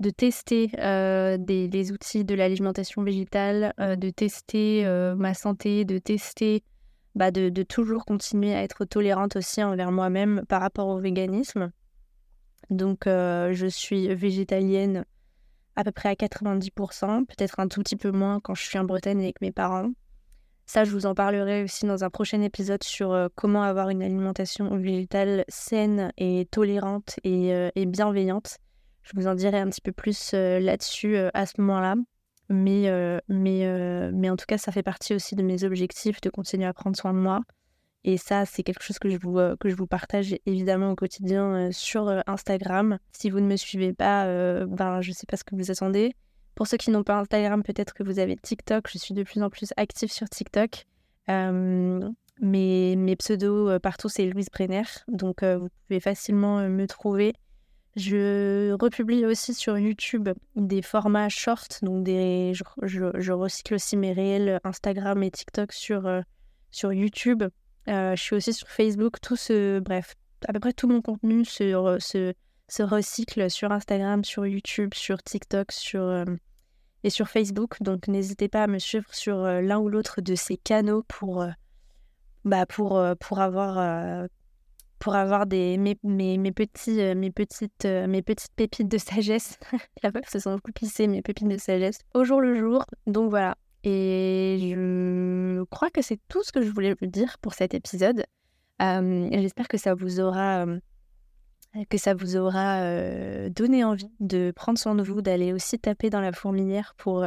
de 0.00 0.11
tester 0.11 0.68
des, 0.68 1.90
outils 1.90 2.24
de 2.24 2.37
l'alimentation 2.37 3.02
végétale, 3.02 3.74
de 3.78 4.11
tester 4.11 4.85
ma 5.16 5.35
santé, 5.35 5.85
de 5.85 5.98
tester, 5.98 6.62
bah, 7.16 7.33
de, 7.33 7.50
toujours 7.64 8.04
continuer 8.04 8.54
à 8.54 8.62
être 8.62 8.85
tolérante 8.85 9.35
aussi 9.35 9.61
envers 9.61 9.90
moi-même 9.90 10.44
par 10.48 10.61
rapport 10.61 10.87
au 10.87 11.00
véganisme. 11.00 11.72
Donc, 12.70 13.07
euh, 13.07 13.52
je 13.52 13.66
suis 13.66 14.14
végétalienne 14.14 15.04
à 15.76 15.85
peu 15.85 15.92
près 15.92 16.09
à 16.09 16.14
90%, 16.14 17.24
peut-être 17.24 17.61
un 17.61 17.68
tout 17.68 17.83
petit 17.83 17.96
peu 17.96 18.11
moins 18.11 18.40
quand 18.40 18.54
je 18.54 18.62
suis 18.62 18.78
en 18.78 18.85
Bretagne 18.85 19.20
avec 19.20 19.40
mes 19.40 19.52
parents. 19.52 19.90
Ça, 20.66 20.85
je 20.85 20.90
vous 20.90 21.07
en 21.07 21.14
parlerai 21.14 21.62
aussi 21.62 21.87
dans 21.87 22.04
un 22.04 22.11
prochain 22.11 22.42
épisode 22.42 22.83
sur 22.83 23.12
euh, 23.12 23.28
comment 23.35 23.62
avoir 23.62 23.88
une 23.88 24.02
alimentation 24.02 24.76
végétale 24.76 25.44
saine 25.48 26.12
et 26.18 26.46
tolérante 26.50 27.18
et, 27.24 27.54
euh, 27.54 27.70
bienveillante. 27.76 28.59
Je 29.02 29.12
vous 29.14 29.26
en 29.26 29.35
dirai 29.35 29.59
un 29.59 29.70
petit 29.70 29.81
peu 29.81 29.92
plus 29.92 30.33
là-dessus 30.35 31.16
à 31.16 31.46
ce 31.46 31.59
moment-là. 31.62 31.94
Mais, 32.50 32.92
mais, 33.28 34.11
mais 34.12 34.28
en 34.28 34.37
tout 34.37 34.44
cas, 34.46 34.59
ça 34.59 34.70
fait 34.70 34.83
partie 34.83 35.14
aussi 35.14 35.35
de 35.35 35.42
mes 35.42 35.64
objectifs 35.64 36.20
de 36.20 36.28
continuer 36.28 36.66
à 36.66 36.74
prendre 36.74 36.94
soin 36.94 37.14
de 37.14 37.18
moi 37.18 37.40
et 38.05 38.17
ça, 38.17 38.47
c'est 38.47 38.63
quelque 38.63 38.83
chose 38.83 38.99
que 38.99 39.11
je 39.11 39.19
vous, 39.19 39.39
euh, 39.39 39.57
que 39.57 39.69
je 39.69 39.75
vous 39.75 39.87
partage 39.87 40.37
évidemment 40.47 40.93
au 40.93 40.95
quotidien 40.95 41.55
euh, 41.55 41.73
sur 41.73 42.09
euh, 42.09 42.21
Instagram. 42.27 42.99
Si 43.13 43.29
vous 43.29 43.41
ne 43.41 43.47
me 43.47 43.57
suivez 43.57 43.93
pas, 43.93 44.25
ben, 44.67 45.01
je 45.01 45.11
ne 45.11 45.15
sais 45.15 45.27
pas 45.27 45.37
ce 45.37 45.45
que 45.45 45.57
vous 45.57 45.71
attendez. 45.71 46.15
Pour 46.55 46.67
ceux 46.67 46.77
qui 46.77 46.91
n'ont 46.91 47.03
pas 47.03 47.19
Instagram, 47.19 47.63
peut-être 47.63 47.95
que 47.95 48.03
vous 48.03 48.19
avez 48.19 48.37
TikTok. 48.37 48.89
Je 48.91 48.99
suis 48.99 49.15
de 49.15 49.23
plus 49.23 49.43
en 49.43 49.51
plus 49.51 49.73
active 49.77 50.11
sur 50.13 50.29
TikTok. 50.29 50.87
mes, 51.29 52.97
mes 52.97 53.17
pseudos 53.17 53.79
partout, 53.81 54.09
c'est 54.09 54.27
Louise 54.27 54.49
Brenner. 54.51 54.83
Donc, 55.09 55.45
vous 55.45 55.69
pouvez 55.87 56.01
facilement 56.01 56.69
me 56.69 56.87
trouver. 56.87 57.35
Je 57.95 58.73
republie 58.73 59.25
aussi 59.25 59.55
sur 59.55 59.79
YouTube 59.79 60.31
des 60.57 60.83
formats 60.83 61.29
short. 61.29 61.79
Donc, 61.83 62.05
des, 62.05 62.55
je, 62.55 62.65
je, 62.83 63.33
recycle 63.33 63.75
aussi 63.75 63.97
mes 63.97 64.13
réels 64.13 64.61
Instagram 64.65 65.23
et 65.23 65.31
TikTok 65.31 65.73
sur, 65.73 66.23
sur 66.71 66.93
YouTube. 66.93 67.45
Euh, 67.88 68.14
je 68.16 68.22
suis 68.22 68.37
aussi 68.37 68.53
sur 68.53 68.68
Facebook. 68.68 69.20
Tout 69.20 69.37
ce, 69.37 69.81
bref, 69.81 70.14
à 70.46 70.53
peu 70.53 70.61
près 70.61 70.72
tout 70.72 70.88
mon 70.88 71.01
contenu 71.01 71.44
se, 71.44 71.72
recycle 72.83 73.51
sur 73.51 73.72
Instagram, 73.72 74.24
sur 74.24 74.46
YouTube, 74.46 74.94
sur 74.94 75.22
TikTok, 75.22 75.72
sur, 75.72 76.03
euh, 76.03 76.24
et 77.03 77.11
sur 77.11 77.29
Facebook. 77.29 77.83
Donc 77.83 78.09
n'hésitez 78.09 78.48
pas 78.48 78.64
à 78.64 78.66
me 78.66 78.79
suivre 78.79 79.12
sur 79.14 79.38
euh, 79.38 79.61
l'un 79.61 79.79
ou 79.79 79.88
l'autre 79.88 80.20
de 80.20 80.35
ces 80.35 80.57
canaux 80.57 81.03
pour, 81.09 81.46
bah, 82.44 82.66
pour, 82.66 83.03
pour 83.20 83.40
avoir 83.40 84.29
pour 84.98 85.14
avoir 85.14 85.46
des 85.46 85.79
mes, 85.79 85.96
mes, 86.03 86.38
mes 86.38 86.51
petits 86.51 87.14
mes 87.14 87.31
petites 87.31 87.85
mes 87.85 88.20
petites 88.20 88.53
pépites 88.57 88.88
de 88.88 88.98
sagesse 88.98 89.57
la 90.03 90.11
meuf 90.11 90.29
se 90.29 90.40
sont 90.40 90.55
beaucoup 90.57 90.72
pissées 90.72 91.07
mes 91.07 91.22
pépites 91.22 91.46
de 91.46 91.57
sagesse 91.57 92.01
au 92.14 92.24
jour 92.24 92.40
le 92.40 92.59
jour 92.59 92.85
donc 93.07 93.31
voilà 93.31 93.57
et 93.85 94.59
je 94.61 95.62
crois 95.64 95.91
que 95.91 96.03
c'est 96.03 96.21
tout 96.29 96.43
ce 96.43 96.53
que 96.53 96.62
je 96.62 96.71
voulais 96.71 96.95
vous 97.01 97.07
dire 97.07 97.38
pour 97.38 97.55
cet 97.55 97.75
épisode. 97.75 98.25
J'espère 98.81 99.69
que 99.69 99.79
ça 99.79 99.95
vous 99.95 100.21
aura, 100.21 100.67
donné 103.51 103.85
envie 103.85 104.11
de 104.21 104.53
prendre 104.55 104.79
soin 104.79 104.95
de 104.95 105.03
vous, 105.03 105.23
d'aller 105.23 105.53
aussi 105.53 105.79
taper 105.79 106.11
dans 106.11 106.21
la 106.21 106.33
fourmilière 106.33 106.95
pour, 106.97 107.25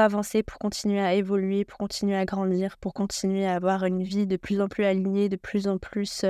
avancer, 0.00 0.42
pour 0.42 0.58
continuer 0.58 1.00
à 1.00 1.14
évoluer, 1.14 1.64
pour 1.64 1.78
continuer 1.78 2.16
à 2.16 2.24
grandir, 2.24 2.78
pour 2.78 2.94
continuer 2.94 3.46
à 3.46 3.54
avoir 3.54 3.84
une 3.84 4.02
vie 4.02 4.26
de 4.26 4.36
plus 4.36 4.60
en 4.60 4.68
plus 4.68 4.84
alignée, 4.84 5.28
de 5.28 5.36
plus 5.36 5.68
en 5.68 5.78
plus 5.78 6.24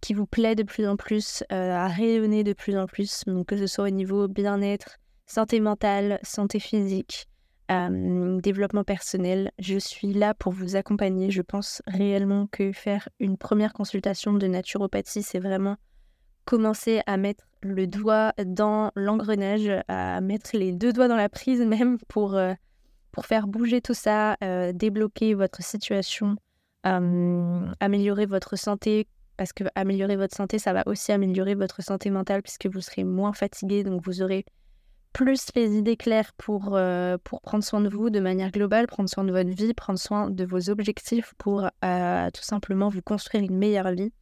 qui 0.00 0.12
vous 0.12 0.26
plaît 0.26 0.54
de 0.54 0.64
plus 0.64 0.86
en 0.86 0.96
plus, 0.96 1.42
à 1.48 1.88
rayonner 1.88 2.44
de 2.44 2.52
plus 2.52 2.76
en 2.76 2.86
plus, 2.86 3.24
que 3.46 3.56
ce 3.56 3.66
soit 3.66 3.86
au 3.86 3.90
niveau 3.90 4.28
bien-être, 4.28 4.98
santé 5.26 5.60
mentale, 5.60 6.18
santé 6.22 6.60
physique, 6.60 7.26
développement 7.68 8.84
personnel. 8.84 9.50
Je 9.58 9.78
suis 9.78 10.12
là 10.12 10.34
pour 10.34 10.52
vous 10.52 10.76
accompagner. 10.76 11.30
Je 11.30 11.42
pense 11.42 11.82
réellement 11.86 12.46
que 12.50 12.72
faire 12.72 13.08
une 13.20 13.36
première 13.36 13.72
consultation 13.72 14.32
de 14.32 14.46
naturopathie, 14.46 15.22
c'est 15.22 15.38
vraiment 15.38 15.76
commencer 16.44 17.02
à 17.06 17.18
mettre 17.18 17.44
le 17.60 17.86
doigt 17.86 18.32
dans 18.42 18.90
l'engrenage, 18.94 19.70
à 19.88 20.20
mettre 20.20 20.56
les 20.56 20.72
deux 20.72 20.92
doigts 20.92 21.08
dans 21.08 21.16
la 21.16 21.28
prise 21.28 21.60
même 21.60 21.98
pour, 22.08 22.36
euh, 22.36 22.54
pour 23.12 23.26
faire 23.26 23.46
bouger 23.46 23.82
tout 23.82 23.94
ça, 23.94 24.36
euh, 24.42 24.72
débloquer 24.72 25.34
votre 25.34 25.62
situation, 25.62 26.36
améliorer 26.84 28.24
votre 28.24 28.56
santé. 28.56 29.06
Parce 29.36 29.52
que 29.52 29.64
améliorer 29.74 30.16
votre 30.16 30.34
santé, 30.34 30.58
ça 30.58 30.72
va 30.72 30.82
aussi 30.86 31.12
améliorer 31.12 31.54
votre 31.54 31.82
santé 31.82 32.10
mentale 32.10 32.42
puisque 32.42 32.66
vous 32.66 32.80
serez 32.80 33.04
moins 33.04 33.32
fatigué, 33.32 33.84
donc 33.84 34.02
vous 34.04 34.22
aurez 34.22 34.44
plus 35.12 35.48
les 35.54 35.76
idées 35.76 35.96
claires 35.96 36.32
pour, 36.36 36.74
euh, 36.74 37.18
pour 37.24 37.40
prendre 37.40 37.64
soin 37.64 37.80
de 37.80 37.88
vous 37.88 38.10
de 38.10 38.20
manière 38.20 38.50
globale, 38.50 38.86
prendre 38.86 39.08
soin 39.08 39.24
de 39.24 39.32
votre 39.32 39.50
vie, 39.50 39.74
prendre 39.74 39.98
soin 39.98 40.30
de 40.30 40.44
vos 40.44 40.70
objectifs 40.70 41.34
pour 41.38 41.68
euh, 41.84 42.30
tout 42.32 42.42
simplement 42.42 42.88
vous 42.88 43.02
construire 43.02 43.44
une 43.44 43.56
meilleure 43.56 43.92
vie. 43.92 44.12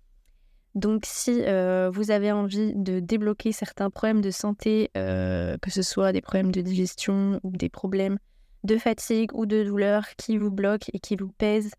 Donc 0.74 1.04
si 1.06 1.40
vous 1.40 2.10
avez 2.10 2.32
envie 2.32 2.74
de 2.74 3.00
débloquer 3.00 3.52
certains 3.52 3.88
problèmes 3.88 4.20
de 4.20 4.30
santé, 4.30 4.90
que 4.94 5.70
ce 5.70 5.80
soit 5.80 6.12
des 6.12 6.20
problèmes 6.20 6.52
de 6.52 6.60
digestion 6.60 7.40
ou 7.42 7.50
des 7.50 7.70
problèmes 7.70 8.18
de 8.62 8.76
fatigue 8.76 9.30
ou 9.32 9.46
de 9.46 9.64
douleur 9.64 10.04
qui 10.18 10.36
vous 10.36 10.50
bloquent 10.50 10.88
et 10.92 10.98
qui 10.98 11.16
vous 11.16 11.32
pèsent, 11.32 11.70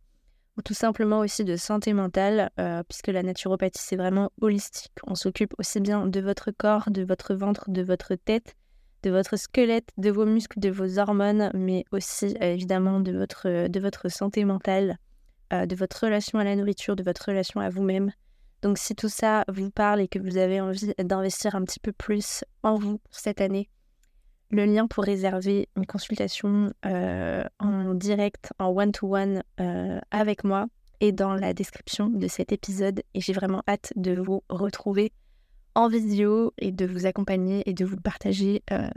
ou 0.57 0.63
tout 0.63 0.73
simplement 0.73 1.19
aussi 1.19 1.43
de 1.43 1.57
santé 1.57 1.93
mentale, 1.93 2.49
puisque 2.89 3.09
la 3.09 3.21
naturopathie 3.21 3.83
c'est 3.83 3.97
vraiment 3.97 4.31
holistique. 4.41 4.93
On 5.05 5.13
s'occupe 5.13 5.53
aussi 5.59 5.79
bien 5.79 6.07
de 6.07 6.19
votre 6.19 6.49
corps, 6.49 6.89
de 6.89 7.03
votre 7.03 7.35
ventre, 7.35 7.69
de 7.69 7.83
votre 7.83 8.15
tête, 8.15 8.55
de 9.03 9.11
votre 9.11 9.37
squelette, 9.37 9.89
de 9.97 10.09
vos 10.09 10.25
muscles, 10.25 10.59
de 10.59 10.69
vos 10.69 10.99
hormones, 10.99 11.51
mais 11.53 11.85
aussi 11.91 12.35
évidemment 12.41 12.99
de 12.99 13.11
votre, 13.11 13.67
de 13.67 13.79
votre 13.79 14.09
santé 14.09 14.43
mentale, 14.45 14.97
de 15.51 15.75
votre 15.75 16.03
relation 16.03 16.39
à 16.39 16.43
la 16.43 16.55
nourriture, 16.55 16.95
de 16.95 17.03
votre 17.03 17.25
relation 17.27 17.59
à 17.59 17.69
vous-même. 17.69 18.11
Donc 18.61 18.77
si 18.77 18.95
tout 18.95 19.09
ça 19.09 19.45
vous 19.47 19.69
parle 19.69 20.01
et 20.01 20.07
que 20.07 20.19
vous 20.19 20.37
avez 20.37 20.59
envie 20.59 20.93
d'investir 20.99 21.55
un 21.55 21.63
petit 21.63 21.79
peu 21.79 21.91
plus 21.91 22.43
en 22.63 22.75
vous 22.75 22.99
cette 23.11 23.39
année, 23.39 23.69
le 24.49 24.65
lien 24.65 24.87
pour 24.87 25.03
réserver 25.03 25.67
une 25.75 25.85
consultation 25.85 26.71
euh, 26.85 27.43
en 27.59 27.93
direct, 27.93 28.51
en 28.59 28.69
one-to-one 28.69 29.43
euh, 29.59 29.99
avec 30.11 30.43
moi 30.43 30.67
est 31.01 31.11
dans 31.11 31.33
la 31.33 31.53
description 31.53 32.07
de 32.07 32.27
cet 32.27 32.51
épisode 32.51 33.03
et 33.13 33.21
j'ai 33.21 33.33
vraiment 33.33 33.61
hâte 33.67 33.93
de 33.95 34.19
vous 34.19 34.43
retrouver 34.49 35.11
en 35.77 35.87
vidéo 35.87 36.53
et 36.57 36.71
de 36.71 36.85
vous 36.85 37.05
accompagner 37.05 37.61
et 37.69 37.73
de 37.73 37.85
vous 37.85 37.97
partager 37.97 38.63
euh, 38.71 38.89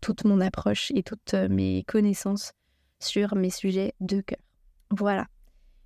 toute 0.00 0.24
mon 0.24 0.42
approche 0.42 0.92
et 0.94 1.02
toutes 1.02 1.32
mes 1.32 1.82
connaissances 1.84 2.52
sur 3.00 3.34
mes 3.36 3.48
sujets 3.48 3.94
de 4.00 4.20
cœur. 4.20 4.38
Voilà. 4.90 5.28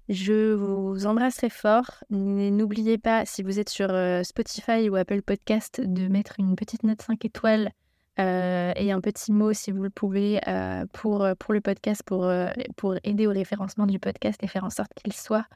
Je 0.08 0.54
vous 0.54 1.06
embrasse 1.06 1.36
très 1.36 1.50
fort. 1.50 2.02
N'oubliez 2.10 2.96
pas, 2.96 3.26
si 3.26 3.42
vous 3.42 3.60
êtes 3.60 3.68
sur 3.68 3.90
euh, 3.90 4.22
Spotify 4.22 4.88
ou 4.88 4.96
Apple 4.96 5.20
Podcast, 5.20 5.82
de 5.82 6.08
mettre 6.08 6.36
une 6.38 6.56
petite 6.56 6.82
note 6.82 7.02
5 7.02 7.24
étoiles 7.26 7.70
euh, 8.18 8.72
et 8.74 8.90
un 8.90 9.00
petit 9.02 9.30
mot, 9.30 9.52
si 9.52 9.70
vous 9.70 9.82
le 9.82 9.90
pouvez, 9.90 10.40
euh, 10.48 10.86
pour, 10.94 11.28
pour 11.38 11.52
le 11.52 11.60
podcast, 11.60 12.02
pour, 12.04 12.32
pour 12.76 12.96
aider 13.04 13.26
au 13.26 13.30
référencement 13.30 13.86
du 13.86 13.98
podcast 13.98 14.42
et 14.42 14.48
faire 14.48 14.64
en 14.64 14.70
sorte 14.70 14.92
qu'il 14.94 15.12
soit 15.12 15.46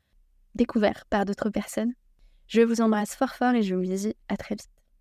découvert 0.55 1.05
par 1.09 1.25
d'autres 1.25 1.49
personnes. 1.49 1.95
Je 2.53 2.61
vous 2.61 2.83
embrasse 2.83 3.15
fort 3.15 3.35
fort 3.35 3.55
et 3.55 3.62
je 3.62 3.75
vous 3.75 3.81
dis 3.81 4.15
à 4.29 4.37
très 4.37 4.57
vite. 4.57 4.69